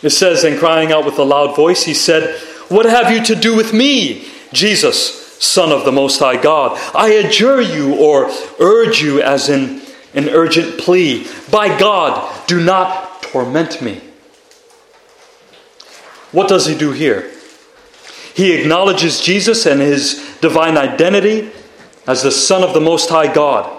It 0.02 0.10
says, 0.10 0.44
in 0.44 0.58
crying 0.58 0.92
out 0.92 1.04
with 1.04 1.18
a 1.18 1.24
loud 1.24 1.56
voice, 1.56 1.84
he 1.84 1.94
said, 1.94 2.38
What 2.68 2.86
have 2.86 3.10
you 3.10 3.24
to 3.24 3.34
do 3.34 3.56
with 3.56 3.72
me, 3.72 4.28
Jesus, 4.52 5.38
Son 5.38 5.72
of 5.72 5.84
the 5.84 5.92
Most 5.92 6.20
High 6.20 6.40
God? 6.40 6.78
I 6.94 7.08
adjure 7.14 7.60
you 7.60 7.96
or 7.96 8.30
urge 8.60 9.02
you 9.02 9.20
as 9.20 9.48
in 9.48 9.82
an 10.14 10.28
urgent 10.28 10.78
plea. 10.78 11.26
By 11.50 11.76
God, 11.78 12.46
do 12.46 12.62
not 12.62 13.22
torment 13.22 13.82
me. 13.82 14.00
What 16.32 16.48
does 16.48 16.66
he 16.66 16.76
do 16.76 16.92
here? 16.92 17.30
He 18.34 18.52
acknowledges 18.52 19.20
Jesus 19.20 19.66
and 19.66 19.80
his 19.80 20.36
divine 20.40 20.78
identity 20.78 21.50
as 22.06 22.22
the 22.22 22.30
Son 22.30 22.62
of 22.62 22.72
the 22.72 22.80
Most 22.80 23.10
High 23.10 23.32
God. 23.32 23.76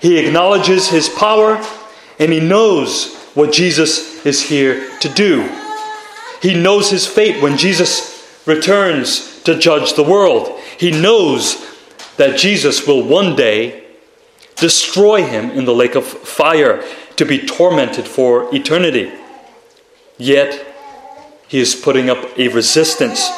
He 0.00 0.18
acknowledges 0.18 0.88
his 0.88 1.08
power 1.08 1.62
and 2.22 2.32
he 2.32 2.38
knows 2.38 3.16
what 3.34 3.52
Jesus 3.52 4.24
is 4.24 4.48
here 4.48 4.88
to 5.00 5.08
do. 5.08 5.42
He 6.40 6.54
knows 6.54 6.88
his 6.88 7.04
fate 7.04 7.42
when 7.42 7.56
Jesus 7.56 8.40
returns 8.46 9.42
to 9.42 9.58
judge 9.58 9.94
the 9.94 10.04
world. 10.04 10.56
He 10.78 10.92
knows 10.92 11.66
that 12.18 12.38
Jesus 12.38 12.86
will 12.86 13.02
one 13.02 13.34
day 13.34 13.88
destroy 14.54 15.24
him 15.24 15.50
in 15.50 15.64
the 15.64 15.74
lake 15.74 15.96
of 15.96 16.06
fire 16.06 16.84
to 17.16 17.24
be 17.24 17.44
tormented 17.44 18.06
for 18.06 18.54
eternity. 18.54 19.10
Yet, 20.16 20.64
he 21.48 21.58
is 21.58 21.74
putting 21.74 22.08
up 22.08 22.38
a 22.38 22.46
resistance. 22.46 23.28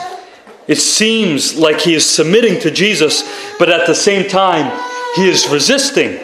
It 0.69 0.77
seems 0.77 1.57
like 1.57 1.81
he 1.81 1.95
is 1.95 2.09
submitting 2.09 2.61
to 2.61 2.71
Jesus, 2.71 3.23
but 3.59 3.71
at 3.71 3.87
the 3.87 3.95
same 3.95 4.29
time, 4.29 4.79
he 5.17 5.27
is 5.27 5.49
resisting 5.49 6.23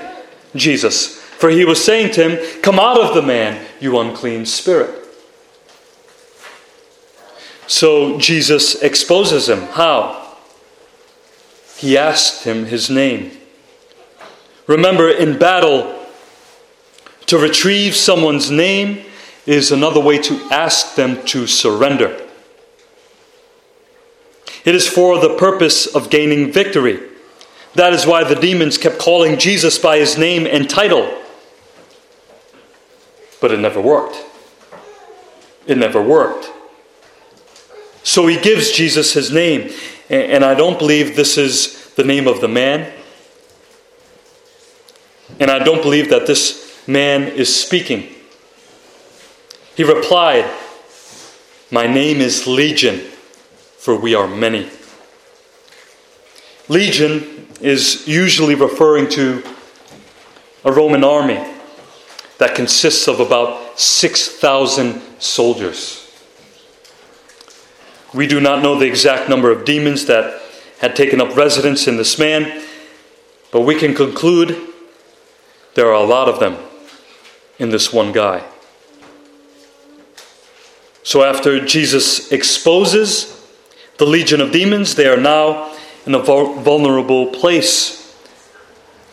Jesus. 0.55 1.20
For 1.41 1.49
he 1.49 1.65
was 1.65 1.83
saying 1.83 2.13
to 2.13 2.29
him, 2.29 2.61
Come 2.61 2.79
out 2.79 3.01
of 3.01 3.15
the 3.15 3.23
man, 3.23 3.67
you 3.81 3.99
unclean 3.99 4.45
spirit. 4.45 4.95
So 7.67 8.19
Jesus 8.19 8.83
exposes 8.83 9.49
him. 9.49 9.63
How? 9.69 10.37
He 11.79 11.97
asked 11.97 12.45
him 12.45 12.67
his 12.67 12.91
name. 12.91 13.31
Remember, 14.67 15.09
in 15.09 15.39
battle, 15.39 16.05
to 17.25 17.39
retrieve 17.39 17.97
someone's 17.97 18.51
name 18.51 19.07
is 19.47 19.73
another 19.73 20.01
way 20.01 20.19
to 20.19 20.47
ask 20.51 20.95
them 20.95 21.25
to 21.25 21.47
surrender. 21.47 22.21
It 24.67 24.75
is 24.75 24.87
for 24.87 25.19
the 25.19 25.37
purpose 25.39 25.87
of 25.87 26.11
gaining 26.11 26.53
victory. 26.53 27.01
That 27.77 27.95
is 27.95 28.05
why 28.05 28.25
the 28.25 28.35
demons 28.35 28.77
kept 28.77 28.99
calling 28.99 29.39
Jesus 29.39 29.79
by 29.79 29.97
his 29.97 30.19
name 30.19 30.47
and 30.47 30.69
title. 30.69 31.17
But 33.41 33.53
it 33.53 33.59
never 33.59 33.81
worked. 33.81 34.25
It 35.67 35.79
never 35.79 36.03
worked. 36.03 36.51
So 38.03 38.27
he 38.27 38.39
gives 38.39 38.73
Jesus 38.73 39.13
his 39.13 39.31
name. 39.31 39.71
And 40.09 40.45
I 40.45 40.55
don't 40.55 40.79
believe 40.79 41.17
this 41.17 41.39
is 41.39 41.93
the 41.95 42.05
name 42.05 42.27
of 42.27 42.41
the 42.41 42.49
man. 42.49 42.93
And 45.39 45.51
I 45.51 45.59
don't 45.61 45.83
believe 45.83 46.11
that 46.11 46.27
this 46.27 46.83
man 46.87 47.23
is 47.29 47.55
speaking. 47.55 48.09
He 49.77 49.85
replied, 49.85 50.51
My 51.71 51.87
name 51.87 52.21
is 52.21 52.47
Legion, 52.47 52.99
for 53.79 53.97
we 53.97 54.15
are 54.15 54.27
many. 54.27 54.69
Legion 56.69 57.49
is 57.61 58.07
usually 58.07 58.55
referring 58.55 59.09
to 59.11 59.43
a 60.65 60.73
Roman 60.73 61.05
army 61.05 61.39
that 62.41 62.55
consists 62.55 63.07
of 63.07 63.21
about 63.21 63.79
6,000 63.79 65.03
soldiers. 65.19 66.11
We 68.15 68.27
do 68.27 68.41
not 68.41 68.63
know 68.63 68.79
the 68.79 68.87
exact 68.87 69.29
number 69.29 69.51
of 69.51 69.67
demons 69.67 70.07
that 70.07 70.41
had 70.79 70.97
taken 70.97 71.21
up 71.21 71.37
residence 71.37 71.87
in 71.87 71.99
this 71.99 72.19
man, 72.19 72.65
but 73.53 73.61
we 73.61 73.75
can 73.79 73.95
conclude 73.95 74.59
there 75.75 75.89
are 75.89 76.03
a 76.03 76.07
lot 76.07 76.29
of 76.29 76.41
them 76.41 76.57
in 77.59 77.69
this 77.69 77.93
one 77.93 78.11
guy. 78.11 78.43
So, 81.03 81.23
after 81.23 81.65
Jesus 81.65 82.33
exposes 82.33 83.47
the 83.99 84.07
legion 84.07 84.41
of 84.41 84.51
demons, 84.51 84.95
they 84.95 85.07
are 85.07 85.21
now 85.21 85.77
in 86.07 86.15
a 86.15 86.19
vulnerable 86.19 87.27
place 87.27 88.01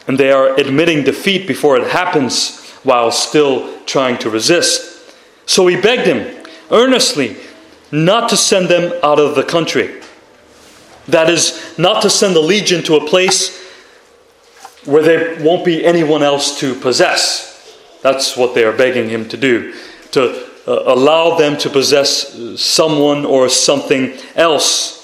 And 0.08 0.18
they 0.18 0.32
are 0.32 0.56
admitting 0.58 1.04
defeat 1.04 1.48
before 1.48 1.78
it 1.78 1.92
happens 1.92 2.67
while 2.84 3.12
still 3.12 3.80
trying 3.86 4.18
to 4.20 4.30
resist. 4.30 5.16
So 5.46 5.68
he 5.68 5.80
begged 5.80 6.08
him 6.08 6.46
earnestly 6.72 7.38
not 7.92 8.30
to 8.30 8.38
send 8.38 8.68
them 8.68 8.94
out 9.04 9.20
of 9.20 9.36
the 9.36 9.44
country. 9.44 10.02
That 11.08 11.30
is, 11.30 11.78
not 11.78 12.02
to 12.02 12.10
send 12.10 12.36
the 12.36 12.42
legion 12.42 12.84
to 12.84 12.96
a 12.96 13.08
place 13.08 13.66
where 14.84 15.04
there 15.04 15.44
won't 15.44 15.66
be 15.66 15.86
anyone 15.86 16.24
else 16.24 16.60
to 16.60 16.76
possess. 16.76 17.78
That's 18.02 18.36
what 18.36 18.56
they 18.56 18.64
are 18.64 18.76
begging 18.76 19.10
him 19.10 19.28
to 19.30 19.38
do, 19.38 19.74
to 20.12 20.48
uh, 20.68 20.84
allow 20.86 21.38
them 21.38 21.58
to 21.60 21.70
possess 21.70 22.62
someone 22.62 23.26
or 23.26 23.48
something 23.50 24.18
else. 24.36 24.98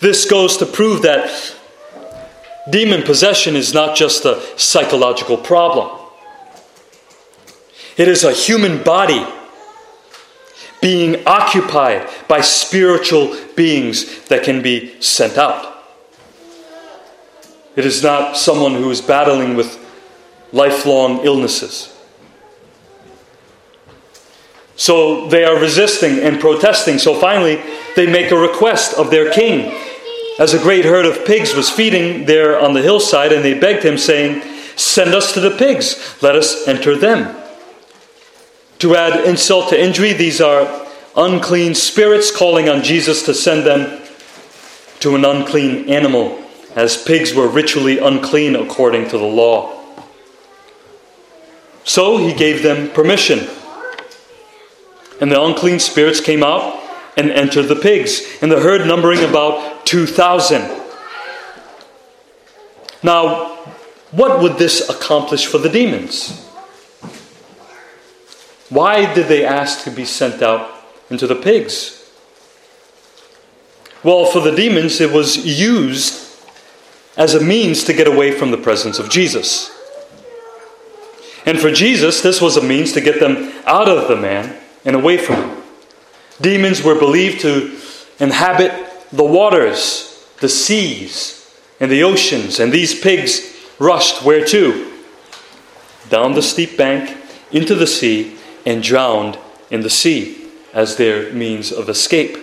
This 0.00 0.28
goes 0.28 0.56
to 0.56 0.66
prove 0.66 1.02
that 1.02 1.54
demon 2.70 3.02
possession 3.02 3.54
is 3.54 3.72
not 3.72 3.96
just 3.96 4.24
a 4.24 4.42
psychological 4.56 5.36
problem, 5.36 6.01
it 8.02 8.08
is 8.08 8.24
a 8.24 8.32
human 8.32 8.82
body 8.82 9.24
being 10.80 11.24
occupied 11.24 12.10
by 12.26 12.40
spiritual 12.40 13.36
beings 13.54 14.24
that 14.24 14.42
can 14.42 14.60
be 14.60 15.00
sent 15.00 15.38
out. 15.38 15.84
It 17.76 17.86
is 17.86 18.02
not 18.02 18.36
someone 18.36 18.74
who 18.74 18.90
is 18.90 19.00
battling 19.00 19.54
with 19.54 19.78
lifelong 20.50 21.24
illnesses. 21.24 21.96
So 24.74 25.28
they 25.28 25.44
are 25.44 25.60
resisting 25.60 26.18
and 26.18 26.40
protesting. 26.40 26.98
So 26.98 27.14
finally, 27.14 27.62
they 27.94 28.10
make 28.10 28.32
a 28.32 28.36
request 28.36 28.98
of 28.98 29.12
their 29.12 29.30
king. 29.30 29.72
As 30.40 30.54
a 30.54 30.58
great 30.58 30.84
herd 30.84 31.06
of 31.06 31.24
pigs 31.24 31.54
was 31.54 31.70
feeding 31.70 32.26
there 32.26 32.58
on 32.58 32.74
the 32.74 32.82
hillside, 32.82 33.32
and 33.32 33.44
they 33.44 33.56
begged 33.56 33.84
him, 33.84 33.96
saying, 33.96 34.42
Send 34.74 35.14
us 35.14 35.32
to 35.34 35.40
the 35.40 35.52
pigs, 35.52 36.20
let 36.20 36.34
us 36.34 36.66
enter 36.66 36.96
them. 36.96 37.41
To 38.82 38.96
add 38.96 39.24
insult 39.26 39.68
to 39.68 39.80
injury, 39.80 40.12
these 40.12 40.40
are 40.40 40.88
unclean 41.14 41.76
spirits 41.76 42.36
calling 42.36 42.68
on 42.68 42.82
Jesus 42.82 43.22
to 43.26 43.32
send 43.32 43.64
them 43.64 44.02
to 44.98 45.14
an 45.14 45.24
unclean 45.24 45.88
animal, 45.88 46.42
as 46.74 47.00
pigs 47.00 47.32
were 47.32 47.46
ritually 47.46 48.00
unclean 48.00 48.56
according 48.56 49.08
to 49.10 49.18
the 49.18 49.24
law. 49.24 49.80
So 51.84 52.16
he 52.16 52.34
gave 52.34 52.64
them 52.64 52.90
permission. 52.90 53.48
And 55.20 55.30
the 55.30 55.40
unclean 55.40 55.78
spirits 55.78 56.20
came 56.20 56.42
out 56.42 56.82
and 57.16 57.30
entered 57.30 57.68
the 57.68 57.76
pigs, 57.76 58.22
and 58.42 58.50
the 58.50 58.58
herd 58.58 58.84
numbering 58.84 59.22
about 59.22 59.86
2,000. 59.86 60.62
Now, 63.04 63.58
what 64.10 64.42
would 64.42 64.58
this 64.58 64.88
accomplish 64.88 65.46
for 65.46 65.58
the 65.58 65.68
demons? 65.68 66.41
Why 68.72 69.12
did 69.12 69.28
they 69.28 69.44
ask 69.44 69.84
to 69.84 69.90
be 69.90 70.06
sent 70.06 70.40
out 70.40 70.70
into 71.10 71.26
the 71.26 71.34
pigs? 71.34 72.10
Well, 74.02 74.24
for 74.24 74.40
the 74.40 74.56
demons, 74.56 74.98
it 74.98 75.12
was 75.12 75.36
used 75.44 76.34
as 77.14 77.34
a 77.34 77.44
means 77.44 77.84
to 77.84 77.92
get 77.92 78.06
away 78.06 78.32
from 78.32 78.50
the 78.50 78.56
presence 78.56 78.98
of 78.98 79.10
Jesus. 79.10 79.70
And 81.44 81.60
for 81.60 81.70
Jesus, 81.70 82.22
this 82.22 82.40
was 82.40 82.56
a 82.56 82.62
means 82.62 82.92
to 82.92 83.02
get 83.02 83.20
them 83.20 83.52
out 83.66 83.88
of 83.88 84.08
the 84.08 84.16
man 84.16 84.58
and 84.86 84.96
away 84.96 85.18
from 85.18 85.36
him. 85.36 85.62
Demons 86.40 86.82
were 86.82 86.98
believed 86.98 87.42
to 87.42 87.78
inhabit 88.20 88.72
the 89.12 89.22
waters, 89.22 90.26
the 90.40 90.48
seas, 90.48 91.54
and 91.78 91.92
the 91.92 92.04
oceans, 92.04 92.58
and 92.58 92.72
these 92.72 92.98
pigs 92.98 93.54
rushed 93.78 94.24
where 94.24 94.46
to? 94.46 94.98
Down 96.08 96.32
the 96.32 96.40
steep 96.40 96.78
bank 96.78 97.18
into 97.50 97.74
the 97.74 97.86
sea 97.86 98.38
and 98.64 98.82
drowned 98.82 99.38
in 99.70 99.82
the 99.82 99.90
sea 99.90 100.48
as 100.72 100.96
their 100.96 101.32
means 101.32 101.72
of 101.72 101.88
escape. 101.88 102.36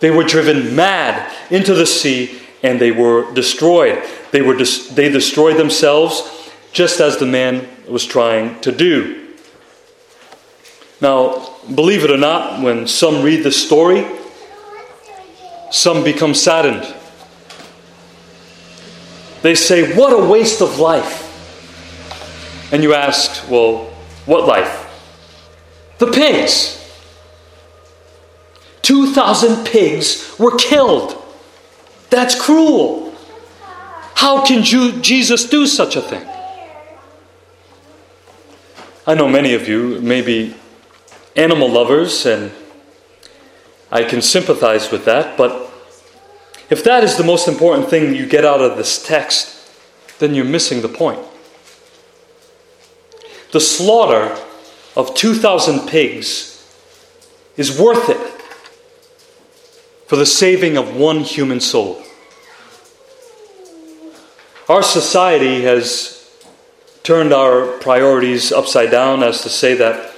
They 0.00 0.10
were 0.10 0.24
driven 0.24 0.74
mad 0.74 1.32
into 1.50 1.74
the 1.74 1.86
sea 1.86 2.40
and 2.62 2.80
they 2.80 2.90
were 2.90 3.32
destroyed. 3.34 4.02
They, 4.30 4.42
were 4.42 4.56
they 4.56 5.08
destroyed 5.08 5.56
themselves 5.56 6.50
just 6.72 7.00
as 7.00 7.18
the 7.18 7.26
man 7.26 7.68
was 7.88 8.04
trying 8.04 8.60
to 8.60 8.72
do. 8.72 9.28
Now, 11.00 11.50
believe 11.74 12.04
it 12.04 12.10
or 12.10 12.16
not, 12.16 12.62
when 12.62 12.86
some 12.86 13.22
read 13.22 13.42
this 13.42 13.62
story, 13.62 14.06
some 15.70 16.04
become 16.04 16.34
saddened. 16.34 16.94
They 19.42 19.54
say, 19.56 19.96
What 19.96 20.12
a 20.12 20.30
waste 20.30 20.60
of 20.60 20.78
life. 20.78 21.28
And 22.72 22.82
you 22.82 22.94
ask, 22.94 23.48
Well, 23.50 23.91
what 24.32 24.46
life? 24.46 24.88
The 25.98 26.06
pigs. 26.06 26.78
2,000 28.80 29.66
pigs 29.66 30.34
were 30.38 30.56
killed. 30.56 31.22
That's 32.08 32.34
cruel. 32.40 33.14
How 34.14 34.44
can 34.44 34.62
Jesus 34.62 35.48
do 35.48 35.66
such 35.66 35.96
a 35.96 36.00
thing? 36.00 36.26
I 39.06 39.14
know 39.14 39.28
many 39.28 39.52
of 39.52 39.68
you 39.68 40.00
may 40.00 40.22
be 40.22 40.54
animal 41.36 41.68
lovers, 41.70 42.24
and 42.24 42.52
I 43.90 44.04
can 44.04 44.22
sympathize 44.22 44.90
with 44.90 45.04
that, 45.04 45.36
but 45.36 45.70
if 46.70 46.82
that 46.84 47.04
is 47.04 47.16
the 47.16 47.24
most 47.24 47.48
important 47.48 47.90
thing 47.90 48.14
you 48.14 48.26
get 48.26 48.46
out 48.46 48.62
of 48.62 48.78
this 48.78 49.02
text, 49.04 49.70
then 50.20 50.34
you're 50.34 50.46
missing 50.46 50.80
the 50.80 50.88
point. 50.88 51.20
The 53.52 53.60
slaughter 53.60 54.36
of 54.96 55.14
2,000 55.14 55.88
pigs 55.88 56.66
is 57.56 57.78
worth 57.78 58.08
it 58.08 58.42
for 60.06 60.16
the 60.16 60.26
saving 60.26 60.76
of 60.76 60.96
one 60.96 61.20
human 61.20 61.60
soul. 61.60 62.02
Our 64.68 64.82
society 64.82 65.62
has 65.62 66.30
turned 67.02 67.32
our 67.32 67.78
priorities 67.78 68.52
upside 68.52 68.90
down 68.90 69.22
as 69.22 69.42
to 69.42 69.48
say 69.48 69.74
that 69.74 70.14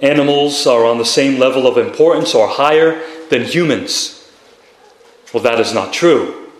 animals 0.00 0.66
are 0.66 0.84
on 0.84 0.98
the 0.98 1.04
same 1.04 1.40
level 1.40 1.66
of 1.66 1.78
importance 1.78 2.34
or 2.34 2.46
higher 2.46 3.02
than 3.30 3.42
humans. 3.44 4.30
Well, 5.32 5.42
that 5.42 5.58
is 5.58 5.74
not 5.74 5.92
true. 5.92 6.50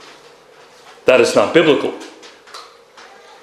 That 1.04 1.20
is 1.20 1.34
not 1.34 1.54
biblical. 1.54 1.94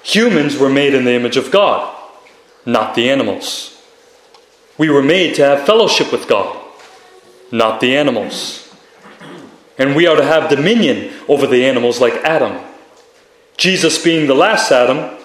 Humans 0.02 0.58
were 0.58 0.68
made 0.68 0.94
in 0.94 1.04
the 1.04 1.14
image 1.14 1.36
of 1.36 1.50
God, 1.50 1.95
not 2.66 2.94
the 2.94 3.08
animals. 3.08 3.80
We 4.76 4.90
were 4.90 5.02
made 5.02 5.36
to 5.36 5.44
have 5.44 5.64
fellowship 5.64 6.12
with 6.12 6.28
God, 6.28 6.62
not 7.50 7.80
the 7.80 7.96
animals. 7.96 8.74
And 9.78 9.94
we 9.94 10.06
are 10.06 10.16
to 10.16 10.24
have 10.24 10.50
dominion 10.50 11.12
over 11.28 11.46
the 11.46 11.64
animals 11.64 12.00
like 12.00 12.14
Adam. 12.24 12.62
Jesus, 13.56 14.02
being 14.02 14.26
the 14.26 14.34
last 14.34 14.70
Adam, 14.70 15.16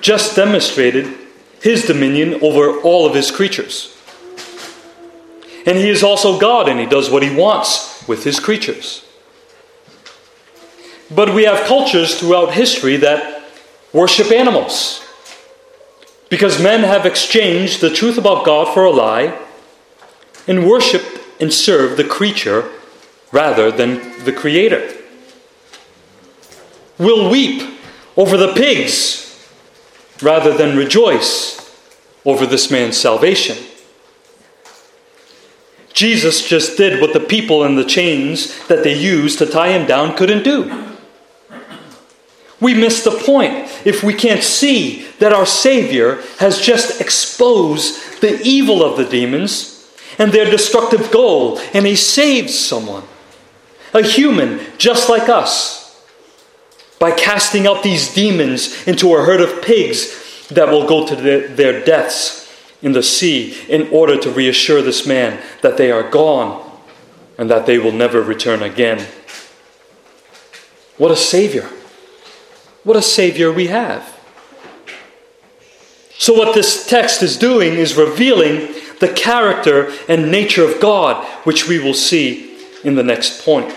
just 0.00 0.34
demonstrated 0.34 1.16
his 1.60 1.84
dominion 1.84 2.40
over 2.42 2.80
all 2.80 3.06
of 3.06 3.14
his 3.14 3.30
creatures. 3.30 3.96
And 5.66 5.76
he 5.76 5.90
is 5.90 6.02
also 6.02 6.40
God, 6.40 6.68
and 6.68 6.80
he 6.80 6.86
does 6.86 7.10
what 7.10 7.22
he 7.22 7.34
wants 7.34 8.06
with 8.08 8.24
his 8.24 8.40
creatures. 8.40 9.04
But 11.10 11.34
we 11.34 11.44
have 11.44 11.66
cultures 11.66 12.18
throughout 12.18 12.54
history 12.54 12.96
that 12.96 13.44
worship 13.92 14.32
animals. 14.32 15.04
Because 16.30 16.62
men 16.62 16.84
have 16.84 17.04
exchanged 17.04 17.82
the 17.82 17.90
truth 17.90 18.16
about 18.16 18.46
God 18.46 18.72
for 18.72 18.84
a 18.84 18.90
lie 18.90 19.38
and 20.46 20.66
worshiped 20.66 21.20
and 21.40 21.52
served 21.52 21.96
the 21.96 22.04
creature 22.04 22.70
rather 23.32 23.70
than 23.70 24.24
the 24.24 24.32
Creator. 24.32 24.94
We'll 26.98 27.30
weep 27.30 27.78
over 28.16 28.36
the 28.36 28.54
pigs 28.54 29.26
rather 30.22 30.56
than 30.56 30.76
rejoice 30.76 31.58
over 32.24 32.46
this 32.46 32.70
man's 32.70 32.96
salvation. 32.96 33.56
Jesus 35.92 36.46
just 36.46 36.76
did 36.76 37.00
what 37.00 37.12
the 37.12 37.20
people 37.20 37.64
in 37.64 37.74
the 37.74 37.84
chains 37.84 38.66
that 38.68 38.84
they 38.84 38.96
used 38.96 39.38
to 39.38 39.46
tie 39.46 39.72
him 39.72 39.86
down 39.86 40.16
couldn't 40.16 40.44
do. 40.44 40.89
We 42.60 42.74
miss 42.74 43.04
the 43.04 43.10
point 43.10 43.54
if 43.86 44.02
we 44.02 44.12
can't 44.12 44.42
see 44.42 45.06
that 45.18 45.32
our 45.32 45.46
Savior 45.46 46.22
has 46.38 46.60
just 46.60 47.00
exposed 47.00 48.20
the 48.20 48.40
evil 48.42 48.84
of 48.84 48.98
the 48.98 49.04
demons 49.04 49.90
and 50.18 50.30
their 50.30 50.44
destructive 50.44 51.10
goal, 51.10 51.58
and 51.72 51.86
He 51.86 51.96
saves 51.96 52.58
someone, 52.58 53.04
a 53.94 54.02
human 54.02 54.60
just 54.76 55.08
like 55.08 55.28
us, 55.28 56.04
by 56.98 57.12
casting 57.12 57.66
out 57.66 57.82
these 57.82 58.12
demons 58.12 58.86
into 58.86 59.14
a 59.14 59.24
herd 59.24 59.40
of 59.40 59.62
pigs 59.62 60.48
that 60.48 60.68
will 60.68 60.86
go 60.86 61.06
to 61.06 61.16
their 61.16 61.82
deaths 61.82 62.52
in 62.82 62.92
the 62.92 63.02
sea 63.02 63.56
in 63.68 63.88
order 63.88 64.18
to 64.18 64.30
reassure 64.30 64.82
this 64.82 65.06
man 65.06 65.40
that 65.62 65.78
they 65.78 65.90
are 65.90 66.08
gone 66.10 66.66
and 67.38 67.48
that 67.48 67.64
they 67.64 67.78
will 67.78 67.92
never 67.92 68.20
return 68.20 68.62
again. 68.62 69.06
What 70.98 71.10
a 71.10 71.16
Savior! 71.16 71.70
What 72.84 72.96
a 72.96 73.02
Savior 73.02 73.52
we 73.52 73.66
have. 73.66 74.18
So, 76.18 76.34
what 76.34 76.54
this 76.54 76.86
text 76.86 77.22
is 77.22 77.36
doing 77.36 77.74
is 77.74 77.96
revealing 77.96 78.74
the 79.00 79.08
character 79.08 79.90
and 80.08 80.30
nature 80.30 80.64
of 80.64 80.80
God, 80.80 81.24
which 81.44 81.66
we 81.66 81.78
will 81.78 81.94
see 81.94 82.58
in 82.84 82.94
the 82.94 83.02
next 83.02 83.44
point. 83.44 83.74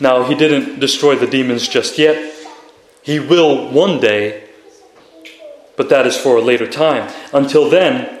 Now, 0.00 0.24
he 0.24 0.34
didn't 0.34 0.80
destroy 0.80 1.16
the 1.16 1.26
demons 1.26 1.68
just 1.68 1.98
yet. 1.98 2.34
He 3.02 3.20
will 3.20 3.70
one 3.70 4.00
day, 4.00 4.48
but 5.76 5.90
that 5.90 6.06
is 6.06 6.16
for 6.16 6.36
a 6.36 6.42
later 6.42 6.66
time. 6.66 7.12
Until 7.32 7.68
then, 7.68 8.20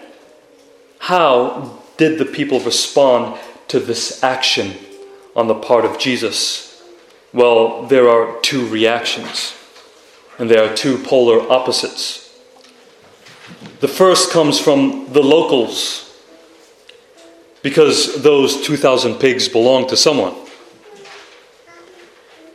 how 0.98 1.80
did 1.96 2.18
the 2.18 2.24
people 2.24 2.60
respond 2.60 3.38
to 3.68 3.80
this 3.80 4.22
action 4.22 4.74
on 5.34 5.48
the 5.48 5.54
part 5.54 5.84
of 5.84 5.98
Jesus? 5.98 6.73
Well, 7.34 7.82
there 7.86 8.08
are 8.08 8.40
two 8.42 8.64
reactions, 8.68 9.56
and 10.38 10.48
there 10.48 10.62
are 10.62 10.72
two 10.72 10.98
polar 10.98 11.50
opposites. 11.50 12.32
The 13.80 13.88
first 13.88 14.30
comes 14.30 14.60
from 14.60 15.12
the 15.12 15.20
locals, 15.20 16.16
because 17.60 18.22
those 18.22 18.64
2,000 18.64 19.16
pigs 19.16 19.48
belong 19.48 19.88
to 19.88 19.96
someone. 19.96 20.32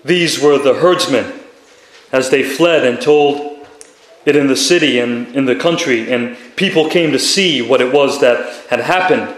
These 0.06 0.42
were 0.42 0.58
the 0.58 0.76
herdsmen 0.76 1.42
as 2.14 2.30
they 2.30 2.42
fled 2.42 2.86
and 2.86 3.02
told 3.02 3.68
it 4.26 4.38
in 4.38 4.48
the 4.48 4.56
city 4.56 4.98
and 5.00 5.36
in 5.36 5.44
the 5.44 5.58
country, 5.58 6.10
and 6.10 6.38
people 6.56 6.90
came 6.90 7.12
to 7.12 7.20
see 7.20 7.62
what 7.62 7.82
it 7.82 7.92
was 7.92 8.22
that 8.22 8.66
had 8.70 8.80
happened. 8.80 9.36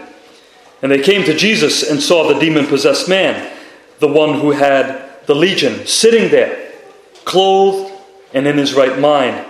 And 0.82 0.92
they 0.92 1.02
came 1.02 1.24
to 1.24 1.36
Jesus 1.36 1.82
and 1.90 2.00
saw 2.00 2.28
the 2.28 2.38
demon 2.38 2.68
possessed 2.68 3.08
man, 3.08 3.52
the 3.98 4.06
one 4.06 4.38
who 4.38 4.52
had 4.52 5.08
the 5.26 5.34
legion, 5.34 5.86
sitting 5.86 6.30
there, 6.30 6.72
clothed 7.24 7.92
and 8.34 8.46
in 8.46 8.58
his 8.58 8.74
right 8.74 8.98
mind. 8.98 9.46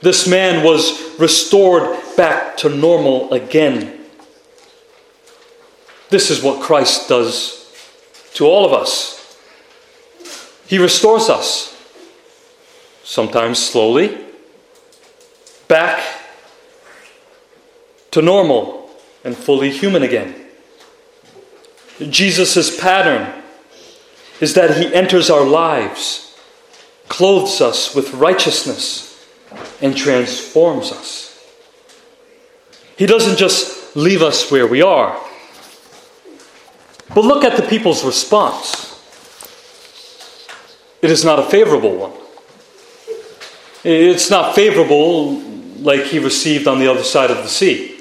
This 0.00 0.26
man 0.28 0.64
was 0.64 1.18
restored 1.18 1.98
back 2.16 2.56
to 2.58 2.68
normal 2.68 3.32
again. 3.32 4.00
This 6.10 6.30
is 6.30 6.42
what 6.42 6.62
Christ 6.62 7.08
does 7.08 7.54
to 8.34 8.46
all 8.46 8.64
of 8.64 8.72
us. 8.72 9.36
He 10.66 10.78
restores 10.78 11.28
us, 11.28 11.74
sometimes 13.02 13.58
slowly, 13.58 14.16
back 15.66 16.02
to 18.10 18.22
normal 18.22 18.90
and 19.24 19.36
fully 19.36 19.70
human 19.70 20.02
again. 20.02 20.34
Jesus' 21.98 22.78
pattern 22.80 23.37
is 24.40 24.54
that 24.54 24.76
he 24.76 24.94
enters 24.94 25.30
our 25.30 25.44
lives, 25.44 26.36
clothes 27.08 27.60
us 27.60 27.94
with 27.94 28.14
righteousness, 28.14 29.26
and 29.80 29.96
transforms 29.96 30.92
us. 30.92 31.28
He 32.96 33.06
doesn't 33.06 33.38
just 33.38 33.96
leave 33.96 34.22
us 34.22 34.50
where 34.50 34.66
we 34.66 34.82
are. 34.82 35.18
But 37.14 37.24
look 37.24 37.44
at 37.44 37.56
the 37.56 37.66
people's 37.66 38.04
response. 38.04 38.86
It 41.00 41.10
is 41.10 41.24
not 41.24 41.38
a 41.38 41.44
favorable 41.44 41.96
one. 41.96 42.12
It's 43.84 44.30
not 44.30 44.54
favorable 44.54 45.40
like 45.78 46.04
he 46.04 46.18
received 46.18 46.66
on 46.66 46.80
the 46.80 46.88
other 46.88 47.04
side 47.04 47.30
of 47.30 47.38
the 47.38 47.48
sea. 47.48 48.00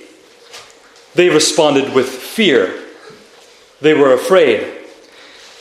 They 1.14 1.30
responded 1.30 1.94
with 1.94 2.10
fear. 2.10 2.84
They 3.82 3.94
were 3.94 4.14
afraid. 4.14 4.77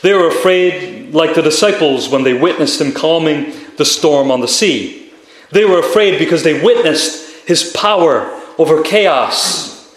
They 0.07 0.13
were 0.13 0.29
afraid, 0.29 1.13
like 1.13 1.35
the 1.35 1.41
disciples 1.41 2.07
when 2.07 2.23
they 2.23 2.33
witnessed 2.33 2.79
him 2.79 2.93
calming 2.93 3.51
the 3.75 3.83
storm 3.83 4.31
on 4.31 4.39
the 4.39 4.47
sea. 4.47 5.11
They 5.51 5.65
were 5.65 5.79
afraid 5.79 6.17
because 6.17 6.43
they 6.43 6.63
witnessed 6.63 7.45
his 7.45 7.73
power 7.73 8.41
over 8.57 8.83
chaos. 8.83 9.93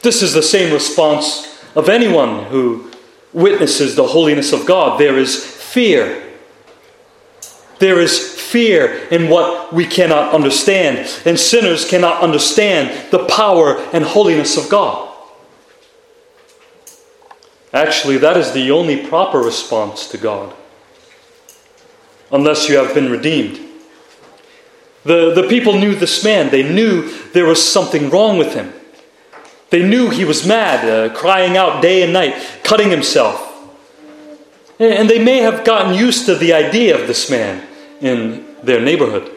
This 0.00 0.22
is 0.22 0.32
the 0.32 0.42
same 0.42 0.72
response 0.72 1.62
of 1.74 1.90
anyone 1.90 2.44
who 2.44 2.90
witnesses 3.34 3.96
the 3.96 4.06
holiness 4.06 4.54
of 4.54 4.64
God. 4.64 4.98
There 4.98 5.18
is 5.18 5.36
fear. 5.44 6.32
There 7.80 8.00
is 8.00 8.40
fear 8.40 9.06
in 9.10 9.28
what 9.28 9.74
we 9.74 9.84
cannot 9.84 10.32
understand, 10.32 11.06
and 11.26 11.38
sinners 11.38 11.86
cannot 11.86 12.22
understand 12.22 13.10
the 13.10 13.26
power 13.26 13.76
and 13.92 14.02
holiness 14.02 14.56
of 14.56 14.70
God. 14.70 15.11
Actually, 17.72 18.18
that 18.18 18.36
is 18.36 18.52
the 18.52 18.70
only 18.70 19.06
proper 19.06 19.38
response 19.38 20.06
to 20.08 20.18
God, 20.18 20.54
unless 22.30 22.68
you 22.68 22.76
have 22.76 22.94
been 22.94 23.10
redeemed. 23.10 23.58
The, 25.04 25.32
the 25.34 25.48
people 25.48 25.78
knew 25.78 25.94
this 25.94 26.22
man, 26.22 26.50
they 26.50 26.62
knew 26.62 27.10
there 27.32 27.46
was 27.46 27.66
something 27.66 28.10
wrong 28.10 28.38
with 28.38 28.54
him. 28.54 28.72
They 29.70 29.82
knew 29.82 30.10
he 30.10 30.24
was 30.24 30.46
mad, 30.46 30.86
uh, 30.86 31.14
crying 31.14 31.56
out 31.56 31.80
day 31.80 32.02
and 32.02 32.12
night, 32.12 32.34
cutting 32.62 32.90
himself. 32.90 33.48
And 34.78 35.08
they 35.08 35.22
may 35.22 35.38
have 35.38 35.64
gotten 35.64 35.94
used 35.94 36.26
to 36.26 36.34
the 36.34 36.52
idea 36.52 37.00
of 37.00 37.06
this 37.06 37.30
man 37.30 37.66
in 38.00 38.46
their 38.62 38.80
neighborhood. 38.80 39.30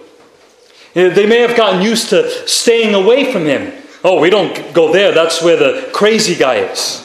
They 0.93 1.25
may 1.25 1.39
have 1.39 1.55
gotten 1.55 1.81
used 1.81 2.09
to 2.09 2.29
staying 2.47 2.93
away 2.93 3.31
from 3.31 3.45
him. 3.45 3.73
Oh, 4.03 4.19
we 4.19 4.29
don't 4.29 4.73
go 4.73 4.91
there, 4.91 5.13
that's 5.13 5.41
where 5.41 5.55
the 5.57 5.89
crazy 5.93 6.35
guy 6.35 6.57
is. 6.57 7.04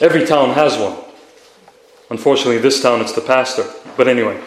Every 0.00 0.26
town 0.26 0.50
has 0.50 0.76
one. 0.76 0.96
Unfortunately, 2.10 2.58
this 2.58 2.82
town 2.82 3.00
it's 3.00 3.12
the 3.12 3.20
pastor. 3.20 3.64
But 3.96 4.08
anyway. 4.08 4.40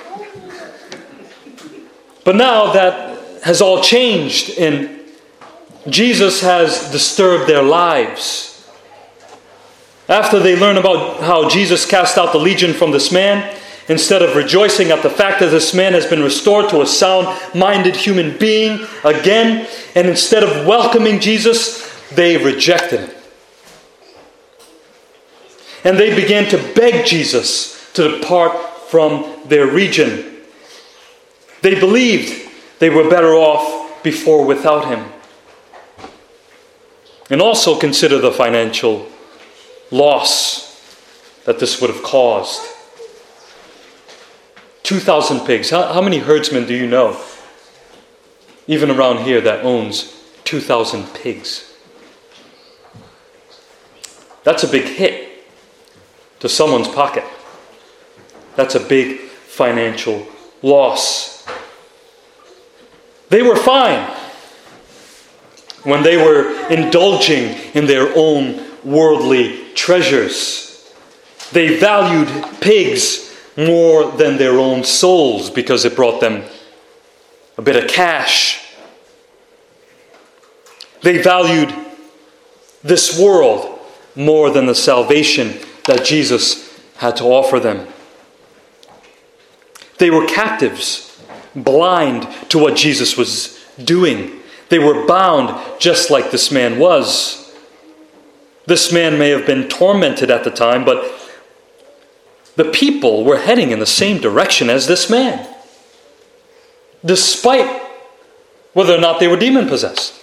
But 2.23 2.35
now 2.35 2.71
that 2.73 3.43
has 3.43 3.61
all 3.61 3.81
changed, 3.81 4.57
and 4.59 4.99
Jesus 5.87 6.41
has 6.41 6.91
disturbed 6.91 7.49
their 7.49 7.63
lives. 7.63 8.67
After 10.07 10.39
they 10.39 10.59
learn 10.59 10.77
about 10.77 11.21
how 11.21 11.49
Jesus 11.49 11.85
cast 11.85 12.17
out 12.17 12.31
the 12.31 12.39
legion 12.39 12.73
from 12.73 12.91
this 12.91 13.11
man, 13.11 13.55
instead 13.87 14.21
of 14.21 14.35
rejoicing 14.35 14.91
at 14.91 15.01
the 15.01 15.09
fact 15.09 15.39
that 15.39 15.49
this 15.49 15.73
man 15.73 15.93
has 15.93 16.05
been 16.05 16.21
restored 16.21 16.69
to 16.69 16.81
a 16.81 16.85
sound 16.85 17.27
minded 17.55 17.95
human 17.95 18.37
being 18.37 18.85
again, 19.03 19.67
and 19.95 20.07
instead 20.07 20.43
of 20.43 20.67
welcoming 20.67 21.19
Jesus, 21.19 21.87
they 22.11 22.37
rejected 22.37 23.01
him. 23.01 23.18
And 25.83 25.97
they 25.97 26.13
began 26.13 26.49
to 26.49 26.57
beg 26.73 27.05
Jesus 27.05 27.91
to 27.93 28.19
depart 28.19 28.57
from 28.89 29.39
their 29.45 29.67
region. 29.67 30.37
They 31.61 31.79
believed 31.79 32.49
they 32.79 32.89
were 32.89 33.09
better 33.09 33.33
off 33.33 34.03
before 34.03 34.45
without 34.45 34.87
him. 34.87 35.05
And 37.29 37.41
also 37.41 37.79
consider 37.79 38.17
the 38.17 38.31
financial 38.31 39.07
loss 39.91 40.69
that 41.45 41.59
this 41.59 41.79
would 41.79 41.89
have 41.89 42.03
caused. 42.03 42.61
2,000 44.83 45.45
pigs. 45.45 45.69
How, 45.69 45.93
how, 45.93 46.01
many 46.01 46.17
herdsmen 46.17 46.65
do 46.65 46.73
you 46.73 46.87
know, 46.87 47.21
even 48.65 48.89
around 48.89 49.23
here, 49.23 49.39
that 49.41 49.63
owns 49.63 50.15
2,000 50.45 51.13
pigs? 51.13 51.71
That's 54.43 54.63
a 54.63 54.67
big 54.67 54.85
hit 54.85 55.28
to 56.39 56.49
someone's 56.49 56.87
pocket. 56.87 57.23
That's 58.55 58.75
a 58.75 58.79
big 58.79 59.19
financial 59.19 60.27
loss. 60.61 61.45
They 63.29 63.41
were 63.41 63.55
fine 63.55 64.09
when 65.83 66.03
they 66.03 66.17
were 66.17 66.67
indulging 66.69 67.55
in 67.73 67.85
their 67.85 68.11
own 68.15 68.65
worldly 68.83 69.73
treasures. 69.75 70.93
They 71.51 71.77
valued 71.77 72.27
pigs 72.59 73.35
more 73.55 74.11
than 74.11 74.37
their 74.37 74.59
own 74.59 74.83
souls 74.83 75.49
because 75.49 75.85
it 75.85 75.95
brought 75.95 76.21
them 76.21 76.43
a 77.57 77.61
bit 77.61 77.75
of 77.75 77.89
cash. 77.89 78.75
They 81.01 81.21
valued 81.21 81.73
this 82.83 83.19
world 83.19 83.79
more 84.15 84.49
than 84.49 84.65
the 84.65 84.75
salvation 84.75 85.53
that 85.85 86.05
Jesus 86.05 86.79
had 86.97 87.15
to 87.17 87.25
offer 87.25 87.59
them. 87.59 87.87
They 89.97 90.09
were 90.09 90.25
captives, 90.25 91.21
blind 91.55 92.27
to 92.49 92.57
what 92.57 92.75
Jesus 92.75 93.17
was 93.17 93.59
doing. 93.83 94.39
They 94.69 94.79
were 94.79 95.05
bound 95.05 95.59
just 95.79 96.09
like 96.09 96.31
this 96.31 96.51
man 96.51 96.79
was. 96.79 97.53
This 98.65 98.93
man 98.93 99.17
may 99.17 99.29
have 99.29 99.45
been 99.45 99.67
tormented 99.67 100.29
at 100.29 100.43
the 100.43 100.51
time, 100.51 100.85
but 100.85 101.03
the 102.55 102.65
people 102.65 103.23
were 103.23 103.39
heading 103.39 103.71
in 103.71 103.79
the 103.79 103.85
same 103.85 104.19
direction 104.19 104.69
as 104.69 104.87
this 104.87 105.09
man, 105.09 105.47
despite 107.03 107.81
whether 108.73 108.93
or 108.93 108.99
not 108.99 109.19
they 109.19 109.27
were 109.27 109.37
demon 109.37 109.67
possessed. 109.67 110.13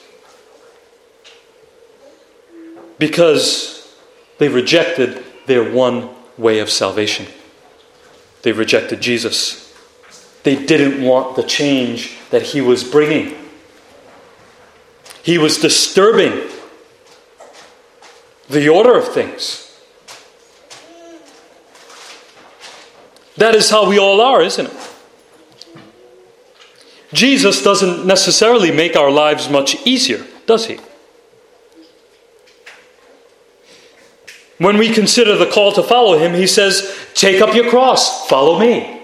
Because 2.99 3.95
they 4.39 4.49
rejected 4.49 5.26
their 5.47 5.71
one 5.71 6.11
way 6.37 6.59
of 6.59 6.71
salvation. 6.71 7.27
They 8.43 8.53
rejected 8.53 9.01
Jesus. 9.01 9.75
They 10.43 10.65
didn't 10.65 11.03
want 11.03 11.37
the 11.37 11.43
change 11.43 12.17
that 12.31 12.43
he 12.43 12.61
was 12.61 12.85
bringing. 12.85 13.37
He 15.23 15.39
was 15.39 15.59
disturbing 15.59 16.49
the 18.49 18.69
order 18.69 18.97
of 18.97 19.09
things. 19.09 19.63
That 23.37 23.55
is 23.55 23.71
how 23.71 23.89
we 23.89 23.99
all 23.99 24.21
are, 24.21 24.43
isn't 24.43 24.67
it? 24.67 24.93
Jesus 27.13 27.63
doesn't 27.63 28.07
necessarily 28.07 28.71
make 28.71 28.97
our 28.97 29.11
lives 29.11 29.49
much 29.49 29.77
easier, 29.87 30.25
does 30.47 30.67
he? 30.67 30.79
When 34.59 34.79
we 34.79 34.93
consider 34.93 35.37
the 35.37 35.47
call 35.51 35.73
to 35.73 35.83
follow 35.83 36.19
him, 36.19 36.35
he 36.35 36.47
says, 36.47 36.97
Take 37.15 37.43
up 37.43 37.55
your 37.55 37.69
cross, 37.69 38.27
follow 38.27 38.59
me. 38.59 39.03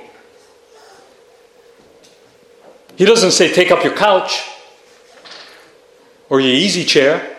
He 2.96 3.04
doesn't 3.04 3.32
say, 3.32 3.52
Take 3.52 3.70
up 3.70 3.84
your 3.84 3.94
couch 3.94 4.48
or 6.30 6.40
your 6.40 6.54
easy 6.54 6.84
chair. 6.84 7.36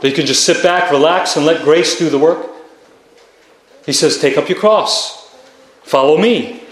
That 0.00 0.08
you 0.08 0.14
can 0.14 0.26
just 0.26 0.44
sit 0.44 0.62
back, 0.62 0.90
relax, 0.90 1.36
and 1.36 1.44
let 1.44 1.64
grace 1.64 1.98
do 1.98 2.08
the 2.08 2.18
work. 2.18 2.48
He 3.84 3.92
says, 3.92 4.18
Take 4.18 4.38
up 4.38 4.48
your 4.48 4.58
cross, 4.58 5.34
follow 5.82 6.16
me. 6.16 6.62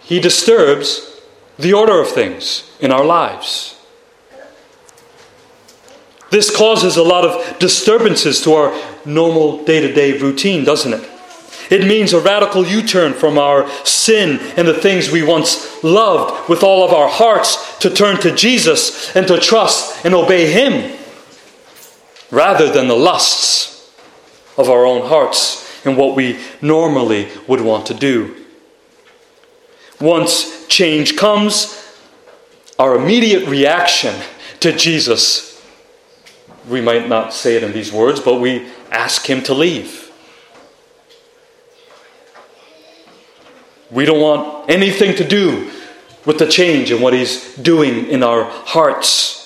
He 0.00 0.20
disturbs 0.20 1.20
the 1.58 1.72
order 1.72 2.00
of 2.00 2.08
things 2.08 2.70
in 2.80 2.90
our 2.90 3.04
lives. 3.04 3.79
This 6.30 6.54
causes 6.54 6.96
a 6.96 7.02
lot 7.02 7.24
of 7.24 7.58
disturbances 7.58 8.40
to 8.42 8.54
our 8.54 8.80
normal 9.04 9.64
day 9.64 9.80
to 9.80 9.92
day 9.92 10.18
routine, 10.18 10.64
doesn't 10.64 10.92
it? 10.92 11.10
It 11.70 11.86
means 11.86 12.12
a 12.12 12.20
radical 12.20 12.66
U 12.66 12.82
turn 12.82 13.12
from 13.12 13.38
our 13.38 13.68
sin 13.84 14.40
and 14.56 14.66
the 14.66 14.74
things 14.74 15.10
we 15.10 15.22
once 15.22 15.82
loved 15.84 16.48
with 16.48 16.62
all 16.62 16.84
of 16.84 16.92
our 16.92 17.08
hearts 17.08 17.78
to 17.78 17.90
turn 17.90 18.18
to 18.20 18.34
Jesus 18.34 19.14
and 19.14 19.26
to 19.28 19.38
trust 19.38 20.04
and 20.04 20.14
obey 20.14 20.50
Him 20.50 20.96
rather 22.30 22.72
than 22.72 22.88
the 22.88 22.96
lusts 22.96 23.92
of 24.56 24.68
our 24.68 24.84
own 24.84 25.08
hearts 25.08 25.66
and 25.84 25.96
what 25.96 26.16
we 26.16 26.38
normally 26.60 27.28
would 27.46 27.60
want 27.60 27.86
to 27.86 27.94
do. 27.94 28.36
Once 30.00 30.66
change 30.66 31.16
comes, 31.16 31.76
our 32.78 32.96
immediate 32.96 33.48
reaction 33.48 34.14
to 34.60 34.72
Jesus 34.72 35.49
we 36.70 36.80
might 36.80 37.08
not 37.08 37.34
say 37.34 37.56
it 37.56 37.64
in 37.64 37.72
these 37.72 37.92
words, 37.92 38.20
but 38.20 38.36
we 38.36 38.68
ask 38.90 39.26
Him 39.26 39.42
to 39.42 39.54
leave. 39.54 40.10
We 43.90 44.04
don't 44.04 44.20
want 44.20 44.70
anything 44.70 45.16
to 45.16 45.26
do 45.26 45.70
with 46.24 46.38
the 46.38 46.46
change 46.46 46.92
and 46.92 47.02
what 47.02 47.12
He's 47.12 47.56
doing 47.56 48.06
in 48.06 48.22
our 48.22 48.44
hearts. 48.44 49.38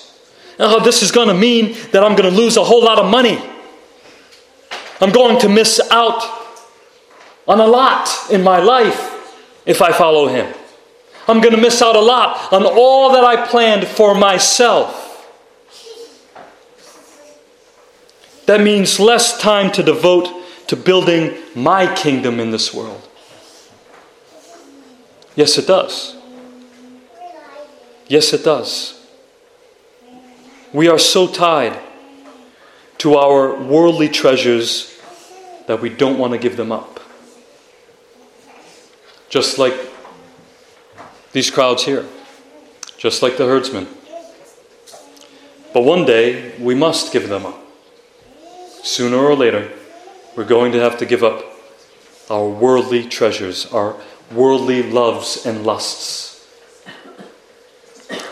Oh, 0.59 0.83
this 0.83 1.01
is 1.01 1.11
going 1.11 1.27
to 1.27 1.33
mean 1.33 1.75
that 1.91 2.03
I'm 2.03 2.15
going 2.15 2.29
to 2.29 2.35
lose 2.35 2.57
a 2.57 2.63
whole 2.63 2.83
lot 2.83 2.99
of 2.99 3.09
money. 3.09 3.43
I'm 5.01 5.11
going 5.11 5.39
to 5.39 5.49
miss 5.49 5.81
out 5.91 6.23
on 7.47 7.59
a 7.59 7.65
lot 7.65 8.07
in 8.31 8.43
my 8.43 8.59
life 8.59 9.63
if 9.65 9.81
I 9.81 9.91
follow 9.91 10.27
Him. 10.27 10.53
I'm 11.27 11.41
going 11.41 11.55
to 11.55 11.61
miss 11.61 11.81
out 11.81 11.95
a 11.95 12.01
lot 12.01 12.53
on 12.53 12.63
all 12.65 13.13
that 13.13 13.23
I 13.23 13.47
planned 13.47 13.87
for 13.87 14.13
myself. 14.13 15.04
That 18.45 18.61
means 18.61 18.99
less 18.99 19.39
time 19.39 19.71
to 19.71 19.83
devote 19.83 20.29
to 20.67 20.75
building 20.75 21.35
my 21.55 21.93
kingdom 21.95 22.39
in 22.39 22.51
this 22.51 22.73
world. 22.73 23.07
Yes, 25.35 25.57
it 25.57 25.67
does. 25.67 26.15
Yes, 28.07 28.33
it 28.33 28.43
does. 28.43 29.05
We 30.73 30.87
are 30.87 30.99
so 30.99 31.27
tied 31.27 31.79
to 32.99 33.15
our 33.15 33.61
worldly 33.61 34.09
treasures 34.09 34.99
that 35.67 35.81
we 35.81 35.89
don't 35.89 36.19
want 36.19 36.33
to 36.33 36.39
give 36.39 36.55
them 36.55 36.71
up. 36.71 36.99
Just 39.29 39.57
like 39.57 39.73
these 41.31 41.49
crowds 41.49 41.83
here, 41.83 42.05
just 42.97 43.21
like 43.21 43.37
the 43.37 43.45
herdsmen. 43.45 43.87
But 45.73 45.83
one 45.83 46.05
day 46.05 46.57
we 46.59 46.75
must 46.75 47.11
give 47.11 47.27
them 47.27 47.45
up 47.45 47.64
sooner 48.85 49.17
or 49.17 49.35
later, 49.35 49.71
we're 50.35 50.45
going 50.45 50.71
to 50.71 50.79
have 50.79 50.97
to 50.99 51.05
give 51.05 51.23
up 51.23 51.43
our 52.29 52.47
worldly 52.47 53.07
treasures, 53.07 53.65
our 53.67 53.95
worldly 54.31 54.83
loves 54.83 55.45
and 55.45 55.65
lusts 55.65 56.47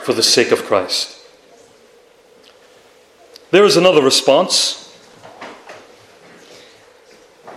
for 0.03 0.13
the 0.13 0.23
sake 0.23 0.51
of 0.51 0.63
Christ. 0.63 1.19
There 3.51 3.65
is 3.65 3.77
another 3.77 4.03
response. 4.03 4.79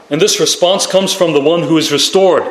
And 0.09 0.21
this 0.21 0.41
response 0.41 0.87
comes 0.87 1.13
from 1.13 1.33
the 1.33 1.41
one 1.41 1.65
who 1.65 1.77
is 1.77 1.93
restored. 1.93 2.45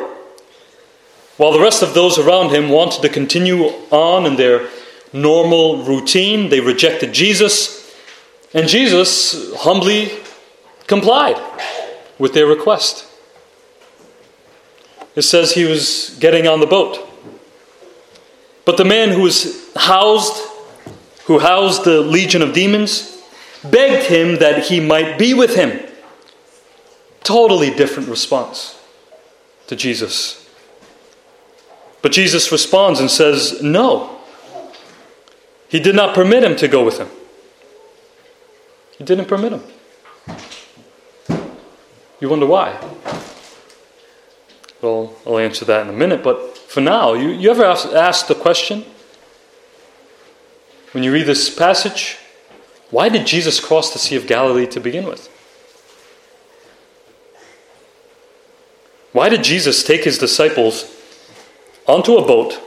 While 1.38 1.52
the 1.52 1.60
rest 1.60 1.82
of 1.82 1.94
those 1.94 2.18
around 2.18 2.50
him 2.50 2.68
wanted 2.68 3.02
to 3.02 3.08
continue 3.08 3.64
on 3.90 4.26
in 4.26 4.36
their 4.36 4.68
normal 5.12 5.84
routine, 5.84 6.50
they 6.50 6.60
rejected 6.60 7.12
Jesus. 7.12 7.94
And 8.54 8.68
Jesus 8.68 9.54
humbly 9.56 10.12
complied 10.86 11.36
with 12.18 12.34
their 12.34 12.46
request. 12.46 13.06
It 15.14 15.22
says 15.22 15.52
he 15.52 15.64
was 15.64 16.16
getting 16.20 16.46
on 16.46 16.60
the 16.60 16.66
boat. 16.66 16.98
But 18.64 18.76
the 18.76 18.84
man 18.84 19.10
who 19.10 19.22
was 19.22 19.74
housed, 19.74 20.42
who 21.24 21.38
housed 21.38 21.84
the 21.84 22.00
legion 22.00 22.42
of 22.42 22.52
demons, 22.52 23.22
begged 23.64 24.06
him 24.06 24.36
that 24.36 24.66
he 24.66 24.80
might 24.80 25.18
be 25.18 25.34
with 25.34 25.54
him. 25.54 25.80
Totally 27.22 27.70
different 27.70 28.08
response 28.08 28.78
to 29.68 29.76
Jesus. 29.76 30.48
But 32.02 32.12
Jesus 32.12 32.52
responds 32.52 33.00
and 33.00 33.10
says, 33.10 33.62
No. 33.62 34.20
He 35.68 35.80
did 35.80 35.96
not 35.96 36.14
permit 36.14 36.44
him 36.44 36.54
to 36.56 36.68
go 36.68 36.84
with 36.84 36.98
him. 36.98 37.08
He 38.98 39.04
didn't 39.04 39.26
permit 39.26 39.52
him. 39.52 39.62
You 42.26 42.30
wonder 42.30 42.46
why? 42.46 42.76
Well, 44.82 45.14
I'll 45.24 45.38
answer 45.38 45.64
that 45.66 45.82
in 45.82 45.94
a 45.94 45.96
minute, 45.96 46.24
but 46.24 46.58
for 46.58 46.80
now, 46.80 47.14
you, 47.14 47.28
you 47.28 47.52
ever 47.52 47.64
ask, 47.64 47.86
ask 47.86 48.26
the 48.26 48.34
question 48.34 48.84
when 50.90 51.04
you 51.04 51.12
read 51.12 51.26
this 51.26 51.54
passage 51.54 52.18
why 52.90 53.08
did 53.10 53.28
Jesus 53.28 53.60
cross 53.60 53.92
the 53.92 54.00
Sea 54.00 54.16
of 54.16 54.26
Galilee 54.26 54.66
to 54.66 54.80
begin 54.80 55.06
with? 55.06 55.28
Why 59.12 59.28
did 59.28 59.44
Jesus 59.44 59.84
take 59.84 60.02
his 60.02 60.18
disciples 60.18 60.92
onto 61.86 62.16
a 62.16 62.26
boat 62.26 62.60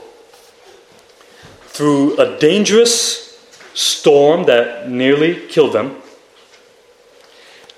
through 1.66 2.16
a 2.16 2.38
dangerous 2.38 3.38
storm 3.74 4.44
that 4.44 4.88
nearly 4.88 5.46
killed 5.48 5.74
them? 5.74 5.99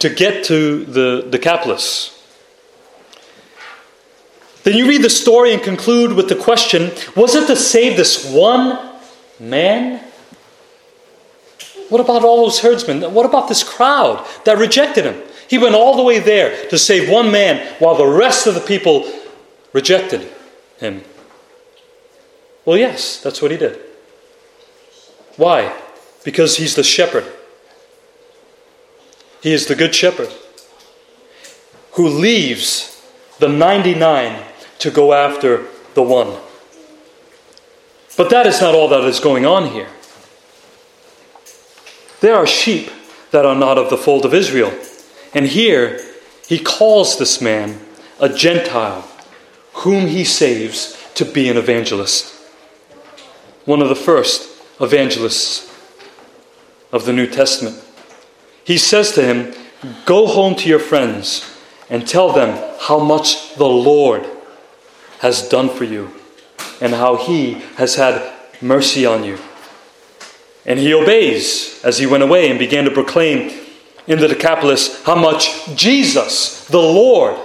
To 0.03 0.11
get 0.11 0.43
to 0.45 0.85
the 0.85 1.29
Decapolis. 1.31 2.19
Then 4.65 4.77
you 4.77 4.89
read 4.89 5.03
the 5.03 5.11
story 5.11 5.53
and 5.53 5.63
conclude 5.63 6.13
with 6.13 6.29
the 6.29 6.35
question 6.35 6.91
was 7.15 7.37
it 7.37 7.47
to 7.47 7.57
save 7.57 7.97
this 7.97 8.29
one 8.31 8.79
man? 9.39 10.03
What 11.89 12.01
about 12.01 12.25
all 12.25 12.43
those 12.43 12.59
herdsmen? 12.61 13.15
What 13.15 13.27
about 13.27 13.49
this 13.49 13.63
crowd 13.63 14.27
that 14.45 14.59
rejected 14.59 15.05
him? 15.05 15.23
He 15.49 15.59
went 15.59 15.77
all 15.77 15.97
the 15.97 16.03
way 16.03 16.19
there 16.19 16.69
to 16.71 16.79
save 16.79 17.09
one 17.09 17.31
man 17.31 17.65
while 17.79 17.95
the 17.95 18.07
rest 18.07 18.49
of 18.49 18.55
the 18.55 18.61
people 18.61 19.09
rejected 19.73 20.29
him. 20.79 21.03
Well, 22.65 22.77
yes, 22.77 23.21
that's 23.21 23.41
what 23.41 23.53
he 23.53 23.57
did. 23.57 23.79
Why? 25.37 25.77
Because 26.25 26.57
he's 26.57 26.75
the 26.75 26.83
shepherd. 26.83 27.31
He 29.43 29.53
is 29.53 29.67
the 29.67 29.75
Good 29.75 29.95
Shepherd 29.95 30.33
who 31.93 32.09
leaves 32.09 33.05
the 33.39 33.49
99 33.49 34.45
to 34.79 34.91
go 34.91 35.13
after 35.13 35.67
the 35.95 36.03
one. 36.03 36.39
But 38.17 38.31
that 38.31 38.47
is 38.47 38.61
not 38.61 38.75
all 38.75 38.89
that 38.89 39.05
is 39.05 39.21
going 39.21 39.45
on 39.45 39.73
here. 39.73 39.89
There 42.21 42.37
are 42.37 42.47
sheep 42.47 42.91
that 43.31 43.45
are 43.45 43.57
not 43.57 43.79
of 43.79 43.91
the 43.91 43.97
fold 43.97 44.25
of 44.25 44.33
Israel. 44.33 44.73
And 45.35 45.47
here, 45.47 46.01
he 46.47 46.59
calls 46.59 47.19
this 47.19 47.41
man 47.41 47.81
a 48.21 48.29
Gentile, 48.29 49.09
whom 49.73 50.07
he 50.07 50.25
saves 50.25 50.99
to 51.15 51.25
be 51.25 51.49
an 51.49 51.57
evangelist. 51.57 52.33
One 53.65 53.83
of 53.83 53.89
the 53.89 53.97
first 53.97 54.63
evangelists 54.81 55.69
of 56.93 57.07
the 57.07 57.13
New 57.13 57.27
Testament. 57.27 57.83
He 58.65 58.79
says 58.79 59.13
to 59.13 59.23
him, 59.23 59.55
Go 60.07 60.27
home 60.27 60.55
to 60.57 60.69
your 60.69 60.79
friends 60.79 61.59
and 61.91 62.07
tell 62.07 62.33
them 62.33 62.59
how 62.81 62.99
much 62.99 63.55
the 63.57 63.67
Lord 63.67 64.27
has 65.19 65.49
done 65.49 65.69
for 65.69 65.85
you 65.85 66.11
and 66.81 66.95
how 66.95 67.17
he 67.17 67.55
has 67.77 67.97
had 67.97 68.33
mercy 68.61 69.05
on 69.07 69.25
you. 69.25 69.39
And 70.65 70.79
he 70.79 70.95
obeys 70.95 71.83
as 71.85 71.99
he 71.99 72.07
went 72.07 72.23
away 72.23 72.49
and 72.51 72.59
began 72.59 72.85
to 72.85 72.91
proclaim 72.91 73.53
in 74.07 74.19
the 74.19 74.29
Decapolis 74.29 75.03
how 75.05 75.15
much 75.15 75.75
Jesus, 75.77 76.67
the 76.67 76.79
Lord, 76.79 77.39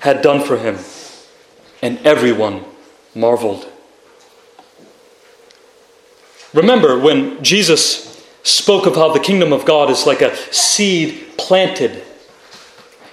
had 0.00 0.22
done 0.22 0.42
for 0.42 0.56
him. 0.56 0.78
And 1.82 1.98
everyone 2.06 2.64
marveled. 3.14 3.68
Remember 6.54 6.98
when 6.98 7.42
Jesus 7.42 8.11
spoke 8.42 8.86
of 8.86 8.94
how 8.94 9.12
the 9.12 9.20
kingdom 9.20 9.52
of 9.52 9.64
God 9.64 9.90
is 9.90 10.06
like 10.06 10.20
a 10.20 10.34
seed 10.52 11.36
planted. 11.36 12.04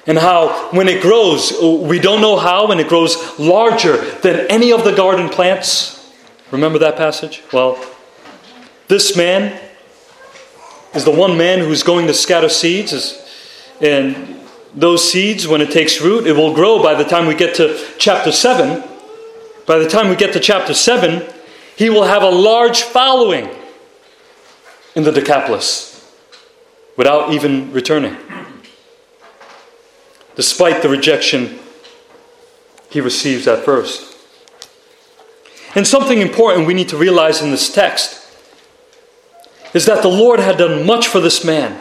And 0.08 0.18
how, 0.18 0.72
when 0.72 0.88
it 0.88 1.02
grows, 1.02 1.54
we 1.62 2.00
don't 2.00 2.22
know 2.22 2.38
how, 2.38 2.68
when 2.68 2.80
it 2.80 2.88
grows 2.88 3.38
larger 3.38 3.98
than 4.22 4.48
any 4.50 4.72
of 4.72 4.84
the 4.84 4.96
garden 4.96 5.30
plants. 5.30 6.12
Remember 6.52 6.80
that 6.80 6.96
passage? 6.96 7.44
Well, 7.54 7.84
this 8.88 9.16
man 9.16 9.60
is 10.96 11.06
the 11.06 11.12
one 11.12 11.38
man 11.38 11.60
who's 11.60 11.84
going 11.84 12.08
to 12.08 12.14
scatter 12.14 12.50
seeds. 12.50 13.24
And 13.82 14.40
those 14.74 15.12
seeds, 15.12 15.48
when 15.48 15.62
it 15.62 15.70
takes 15.70 16.02
root, 16.02 16.26
it 16.26 16.34
will 16.34 16.56
grow 16.56 16.82
by 16.82 16.96
the 16.96 17.04
time 17.04 17.28
we 17.28 17.36
get 17.36 17.56
to 17.56 17.80
chapter 18.00 18.32
7. 18.32 18.84
By 19.68 19.78
the 19.78 19.88
time 19.88 20.10
we 20.10 20.16
get 20.16 20.34
to 20.34 20.40
chapter 20.40 20.74
7, 20.74 21.24
he 21.76 21.92
will 21.92 22.06
have 22.06 22.24
a 22.24 22.30
large 22.30 22.82
following 22.82 23.48
in 24.96 25.04
the 25.04 25.12
Decapolis 25.12 25.96
without 26.96 27.34
even 27.34 27.72
returning. 27.72 28.18
Despite 30.36 30.82
the 30.82 30.90
rejection 30.90 31.60
he 32.90 33.02
receives 33.02 33.48
at 33.48 33.64
first. 33.64 34.18
And 35.76 35.86
something 35.88 36.20
important 36.20 36.66
we 36.66 36.74
need 36.74 36.90
to 36.90 36.98
realize 36.98 37.42
in 37.42 37.52
this 37.52 37.72
text 37.72 38.26
is 39.74 39.86
that 39.86 40.02
the 40.02 40.10
Lord 40.10 40.40
had 40.40 40.58
done 40.58 40.86
much 40.86 41.08
for 41.08 41.20
this 41.20 41.46
man. 41.46 41.80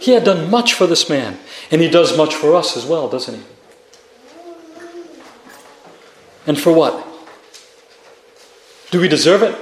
He 0.00 0.12
had 0.12 0.24
done 0.24 0.50
much 0.50 0.74
for 0.74 0.86
this 0.86 1.08
man, 1.08 1.38
and 1.70 1.80
he 1.80 1.88
does 1.88 2.16
much 2.16 2.34
for 2.34 2.54
us 2.54 2.76
as 2.76 2.86
well, 2.86 3.08
doesn't 3.08 3.34
he? 3.34 3.42
And 6.46 6.58
for 6.58 6.72
what? 6.72 7.06
Do 8.90 9.00
we 9.00 9.08
deserve 9.08 9.42
it? 9.42 9.56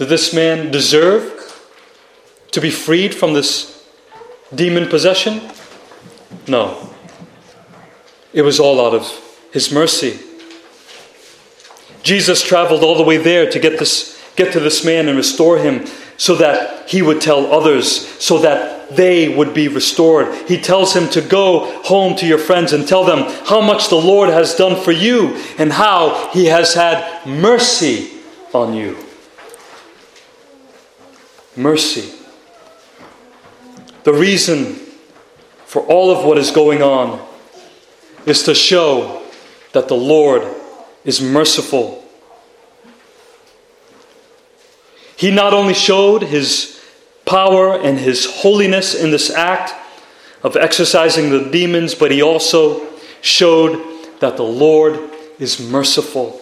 Did 0.00 0.08
this 0.08 0.32
man 0.32 0.70
deserve 0.70 1.62
to 2.52 2.60
be 2.62 2.70
freed 2.70 3.14
from 3.14 3.34
this 3.34 3.86
demon 4.54 4.88
possession? 4.88 5.42
No. 6.48 6.88
It 8.32 8.40
was 8.40 8.58
all 8.58 8.80
out 8.80 8.94
of 8.94 9.06
his 9.52 9.70
mercy. 9.70 10.18
Jesus 12.02 12.42
traveled 12.42 12.82
all 12.82 12.96
the 12.96 13.02
way 13.02 13.18
there 13.18 13.50
to 13.50 13.58
get 13.58 13.78
this 13.78 14.18
get 14.36 14.54
to 14.54 14.60
this 14.60 14.86
man 14.86 15.06
and 15.06 15.18
restore 15.18 15.58
him 15.58 15.84
so 16.16 16.34
that 16.36 16.88
he 16.88 17.02
would 17.02 17.20
tell 17.20 17.52
others 17.52 18.08
so 18.24 18.38
that 18.38 18.88
they 18.96 19.28
would 19.28 19.52
be 19.52 19.68
restored. 19.68 20.34
He 20.48 20.58
tells 20.58 20.96
him 20.96 21.10
to 21.10 21.20
go 21.20 21.78
home 21.82 22.16
to 22.16 22.26
your 22.26 22.38
friends 22.38 22.72
and 22.72 22.88
tell 22.88 23.04
them 23.04 23.30
how 23.44 23.60
much 23.60 23.90
the 23.90 23.96
Lord 23.96 24.30
has 24.30 24.54
done 24.54 24.82
for 24.82 24.92
you 24.92 25.36
and 25.58 25.70
how 25.70 26.30
he 26.32 26.46
has 26.46 26.72
had 26.72 27.26
mercy 27.26 28.10
on 28.54 28.72
you. 28.72 28.96
Mercy. 31.60 32.12
The 34.04 34.12
reason 34.12 34.74
for 35.66 35.82
all 35.82 36.10
of 36.10 36.24
what 36.24 36.38
is 36.38 36.50
going 36.50 36.82
on 36.82 37.24
is 38.26 38.42
to 38.44 38.54
show 38.54 39.22
that 39.72 39.88
the 39.88 39.96
Lord 39.96 40.42
is 41.04 41.20
merciful. 41.20 42.04
He 45.16 45.30
not 45.30 45.52
only 45.52 45.74
showed 45.74 46.22
his 46.22 46.82
power 47.26 47.78
and 47.78 47.98
his 47.98 48.24
holiness 48.24 48.94
in 48.94 49.10
this 49.10 49.30
act 49.30 49.74
of 50.42 50.56
exorcising 50.56 51.30
the 51.30 51.50
demons, 51.50 51.94
but 51.94 52.10
he 52.10 52.22
also 52.22 52.86
showed 53.20 54.18
that 54.20 54.36
the 54.36 54.42
Lord 54.42 54.98
is 55.38 55.60
merciful. 55.60 56.40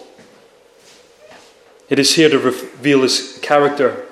It 1.89 1.99
is 1.99 2.15
here 2.15 2.29
to 2.29 2.39
reveal 2.39 3.01
his 3.01 3.37
character. 3.41 4.05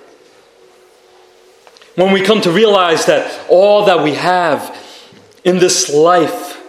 When 1.97 2.13
we 2.13 2.21
come 2.21 2.41
to 2.41 2.51
realize 2.51 3.07
that 3.07 3.49
all 3.49 3.85
that 3.85 4.03
we 4.03 4.13
have 4.13 4.77
in 5.43 5.57
this 5.57 5.91
life, 5.91 6.61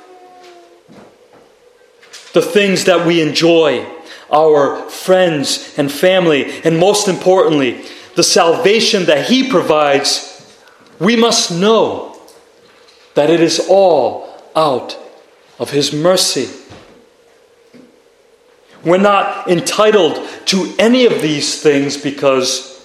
the 2.32 2.40
things 2.40 2.84
that 2.84 3.06
we 3.06 3.20
enjoy, 3.20 3.86
our 4.32 4.88
friends 4.88 5.74
and 5.76 5.92
family, 5.92 6.62
and 6.62 6.78
most 6.78 7.08
importantly, 7.08 7.84
the 8.14 8.22
salvation 8.22 9.04
that 9.04 9.26
He 9.26 9.50
provides, 9.50 10.50
we 10.98 11.14
must 11.14 11.50
know 11.52 12.18
that 13.12 13.28
it 13.28 13.42
is 13.42 13.66
all 13.68 14.34
out 14.56 14.96
of 15.58 15.72
His 15.72 15.92
mercy. 15.92 16.48
We're 18.82 18.96
not 18.96 19.46
entitled 19.50 20.26
to 20.46 20.74
any 20.78 21.04
of 21.04 21.20
these 21.20 21.62
things 21.62 21.98
because 21.98 22.82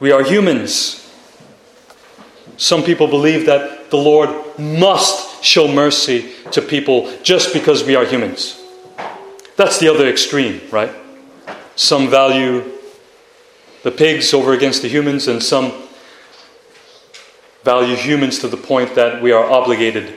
we 0.00 0.10
are 0.10 0.24
humans. 0.24 1.03
Some 2.56 2.82
people 2.82 3.08
believe 3.08 3.46
that 3.46 3.90
the 3.90 3.96
Lord 3.96 4.30
must 4.58 5.42
show 5.42 5.66
mercy 5.66 6.32
to 6.52 6.62
people 6.62 7.12
just 7.22 7.52
because 7.52 7.84
we 7.84 7.96
are 7.96 8.04
humans. 8.04 8.60
That's 9.56 9.78
the 9.78 9.88
other 9.88 10.08
extreme, 10.08 10.60
right? 10.70 10.90
Some 11.76 12.08
value 12.08 12.74
the 13.84 13.90
pigs 13.90 14.32
over 14.32 14.54
against 14.54 14.80
the 14.80 14.88
humans, 14.88 15.28
and 15.28 15.42
some 15.42 15.70
value 17.64 17.94
humans 17.94 18.38
to 18.38 18.48
the 18.48 18.56
point 18.56 18.94
that 18.94 19.22
we 19.22 19.30
are 19.30 19.44
obligated 19.44 20.14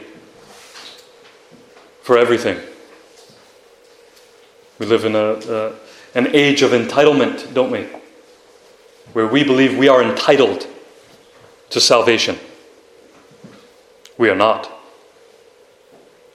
for 2.02 2.18
everything. 2.18 2.58
We 4.80 4.86
live 4.86 5.04
in 5.04 5.16
a, 5.16 5.74
an 6.16 6.28
age 6.34 6.62
of 6.62 6.72
entitlement, 6.72 7.54
don't 7.54 7.70
we? 7.70 7.88
Where 9.12 9.28
we 9.28 9.44
believe 9.44 9.78
we 9.78 9.90
are 9.90 10.02
entitled 10.02 10.66
to 11.70 11.82
salvation. 11.82 12.38
We 14.18 14.30
are 14.30 14.36
not. 14.36 14.72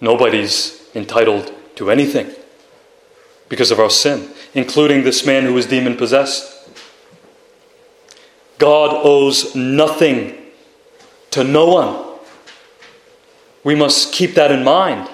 Nobody's 0.01 0.83
entitled 0.95 1.53
to 1.77 1.91
anything 1.91 2.31
because 3.49 3.71
of 3.71 3.79
our 3.79 3.91
sin, 3.91 4.31
including 4.55 5.05
this 5.05 5.27
man 5.27 5.45
who 5.45 5.55
was 5.55 5.67
demon 5.67 5.97
possessed. 5.97 6.69
God 8.59 9.01
owes 9.05 9.55
nothing 9.55 10.39
to 11.31 11.45
no 11.45 11.67
one. 11.67 12.19
We 13.65 13.75
must 13.75 14.13
keep 14.13 14.35
that 14.35 14.51
in 14.51 14.65
mind 14.65 15.09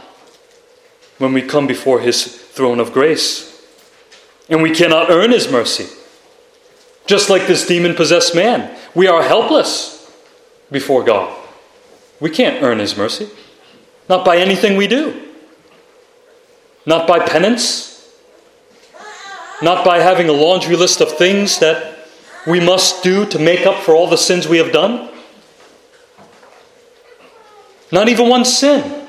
when 1.19 1.33
we 1.33 1.43
come 1.43 1.67
before 1.67 2.01
his 2.01 2.25
throne 2.25 2.81
of 2.81 2.93
grace. 2.93 3.45
And 4.49 4.63
we 4.63 4.75
cannot 4.75 5.11
earn 5.11 5.31
his 5.31 5.51
mercy. 5.51 5.87
Just 7.07 7.31
like 7.31 7.47
this 7.47 7.67
demon 7.67 7.95
possessed 7.95 8.35
man, 8.35 8.77
we 8.95 9.07
are 9.07 9.23
helpless 9.23 9.98
before 10.71 11.05
God. 11.05 11.37
We 12.21 12.31
can't 12.31 12.63
earn 12.63 12.79
His 12.79 12.97
mercy. 12.97 13.29
Not 14.09 14.25
by 14.25 14.39
anything 14.39 14.77
we 14.77 14.87
do. 14.87 15.29
Not 16.87 17.07
by 17.07 17.21
penance. 17.21 18.11
Not 19.63 19.85
by 19.85 19.99
having 19.99 20.29
a 20.29 20.33
laundry 20.33 20.77
list 20.77 21.01
of 21.01 21.13
things 21.13 21.59
that 21.59 21.99
we 22.47 22.61
must 22.61 23.03
do 23.03 23.27
to 23.27 23.39
make 23.39 23.67
up 23.67 23.83
for 23.83 23.95
all 23.95 24.07
the 24.07 24.17
sins 24.17 24.49
we 24.49 24.59
have 24.59 24.73
done. 24.73 25.11
Not 27.91 28.09
even 28.09 28.29
one 28.29 28.45
sin. 28.45 29.07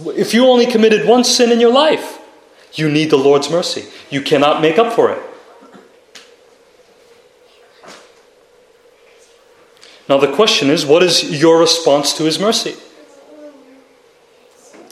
If 0.00 0.34
you 0.34 0.46
only 0.46 0.66
committed 0.66 1.06
one 1.06 1.24
sin 1.24 1.52
in 1.52 1.60
your 1.60 1.72
life, 1.72 2.18
you 2.74 2.90
need 2.90 3.10
the 3.10 3.16
Lord's 3.16 3.50
mercy. 3.50 3.86
You 4.10 4.22
cannot 4.22 4.60
make 4.60 4.78
up 4.78 4.92
for 4.92 5.10
it. 5.10 5.22
Now, 10.08 10.18
the 10.18 10.32
question 10.32 10.70
is 10.70 10.84
what 10.84 11.02
is 11.02 11.40
your 11.40 11.58
response 11.58 12.12
to 12.14 12.24
his 12.24 12.38
mercy? 12.38 12.74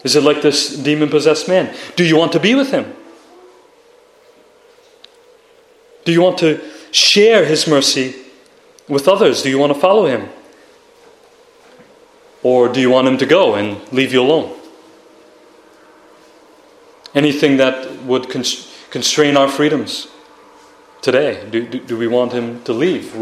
Is 0.02 0.16
it 0.16 0.22
like 0.22 0.42
this 0.42 0.76
demon 0.76 1.08
possessed 1.08 1.48
man? 1.48 1.74
Do 1.96 2.04
you 2.04 2.16
want 2.16 2.32
to 2.32 2.40
be 2.40 2.54
with 2.54 2.70
him? 2.70 2.94
Do 6.04 6.12
you 6.12 6.22
want 6.22 6.38
to 6.38 6.61
share 6.90 7.44
his 7.44 7.66
mercy 7.66 8.16
with 8.88 9.06
others? 9.06 9.42
Do 9.42 9.50
you 9.50 9.58
want 9.58 9.74
to 9.74 9.78
follow 9.78 10.06
him? 10.06 10.28
Or 12.42 12.68
do 12.68 12.80
you 12.80 12.88
want 12.90 13.06
him 13.06 13.18
to 13.18 13.26
go 13.26 13.54
and 13.54 13.80
leave 13.92 14.12
you 14.12 14.22
alone? 14.22 14.56
Anything 17.14 17.58
that 17.58 18.02
would 18.04 18.30
constrain 18.30 19.36
our 19.36 19.48
freedoms 19.48 20.08
today, 21.02 21.46
do, 21.50 21.66
do, 21.66 21.80
do 21.80 21.98
we 21.98 22.06
want 22.06 22.32
him 22.32 22.62
to 22.64 22.72
leave? 22.72 23.14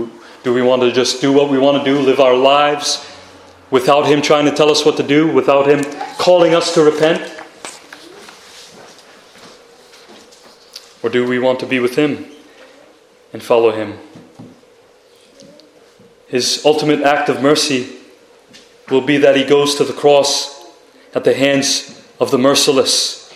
Do 0.48 0.54
we 0.54 0.62
want 0.62 0.80
to 0.80 0.90
just 0.90 1.20
do 1.20 1.30
what 1.30 1.50
we 1.50 1.58
want 1.58 1.84
to 1.84 1.92
do, 1.92 2.00
live 2.00 2.20
our 2.20 2.34
lives 2.34 3.06
without 3.70 4.06
Him 4.06 4.22
trying 4.22 4.46
to 4.46 4.50
tell 4.50 4.70
us 4.70 4.82
what 4.82 4.96
to 4.96 5.02
do, 5.02 5.30
without 5.30 5.68
Him 5.68 5.84
calling 6.16 6.54
us 6.54 6.72
to 6.72 6.82
repent? 6.82 7.20
Or 11.02 11.10
do 11.10 11.28
we 11.28 11.38
want 11.38 11.60
to 11.60 11.66
be 11.66 11.80
with 11.80 11.96
Him 11.96 12.24
and 13.34 13.42
follow 13.42 13.72
Him? 13.72 13.98
His 16.28 16.62
ultimate 16.64 17.02
act 17.02 17.28
of 17.28 17.42
mercy 17.42 17.98
will 18.88 19.02
be 19.02 19.18
that 19.18 19.36
He 19.36 19.44
goes 19.44 19.74
to 19.74 19.84
the 19.84 19.92
cross 19.92 20.64
at 21.14 21.24
the 21.24 21.34
hands 21.34 22.02
of 22.18 22.30
the 22.30 22.38
merciless. 22.38 23.30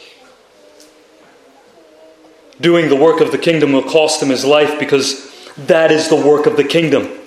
Doing 2.59 2.89
the 2.89 2.97
work 2.97 3.21
of 3.21 3.33
the 3.33 3.39
kingdom 3.39 3.73
will 3.73 3.83
cost 3.83 4.23
Him 4.23 4.31
His 4.31 4.47
life 4.47 4.79
because 4.79 5.31
that 5.57 5.91
is 5.91 6.09
the 6.09 6.17
work 6.17 6.47
of 6.47 6.57
the 6.57 6.65
kingdom 6.65 7.19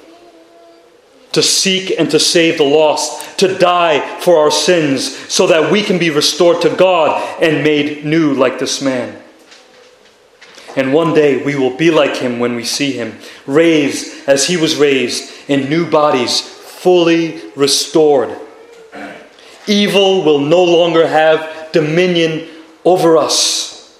to 1.35 1.43
seek 1.43 1.91
and 1.99 2.09
to 2.11 2.17
save 2.17 2.57
the 2.57 2.63
lost, 2.63 3.37
to 3.39 3.57
die 3.57 4.19
for 4.21 4.37
our 4.37 4.49
sins, 4.49 5.13
so 5.29 5.45
that 5.47 5.69
we 5.69 5.83
can 5.83 5.99
be 5.99 6.09
restored 6.09 6.61
to 6.61 6.73
God 6.73 7.21
and 7.43 7.61
made 7.61 8.05
new 8.05 8.33
like 8.33 8.57
this 8.57 8.81
man. 8.81 9.21
And 10.77 10.93
one 10.93 11.13
day 11.13 11.43
we 11.43 11.55
will 11.55 11.75
be 11.75 11.91
like 11.91 12.15
him 12.15 12.39
when 12.39 12.55
we 12.55 12.63
see 12.63 12.93
him, 12.93 13.19
raised 13.45 14.29
as 14.29 14.47
he 14.47 14.55
was 14.55 14.77
raised, 14.77 15.29
in 15.49 15.69
new 15.69 15.89
bodies, 15.89 16.39
fully 16.39 17.41
restored. 17.53 18.33
Evil 19.67 20.23
will 20.23 20.39
no 20.39 20.63
longer 20.63 21.05
have 21.05 21.71
dominion 21.73 22.47
over 22.85 23.17
us, 23.17 23.99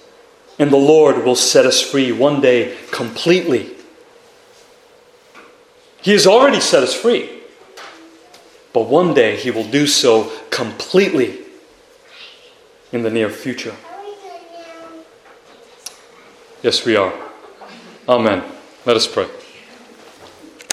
and 0.58 0.70
the 0.70 0.78
Lord 0.78 1.22
will 1.22 1.36
set 1.36 1.66
us 1.66 1.82
free 1.82 2.12
one 2.12 2.40
day 2.40 2.78
completely. 2.92 3.75
He 6.02 6.12
has 6.12 6.26
already 6.26 6.60
set 6.60 6.82
us 6.82 6.94
free. 6.94 7.30
But 8.72 8.88
one 8.88 9.14
day 9.14 9.36
he 9.36 9.50
will 9.50 9.64
do 9.64 9.86
so 9.86 10.30
completely 10.50 11.38
in 12.92 13.02
the 13.02 13.10
near 13.10 13.30
future. 13.30 13.74
Yes, 16.62 16.84
we 16.84 16.96
are. 16.96 17.12
Amen. 18.08 18.42
Let 18.84 18.96
us 18.96 19.06
pray. 19.06 19.28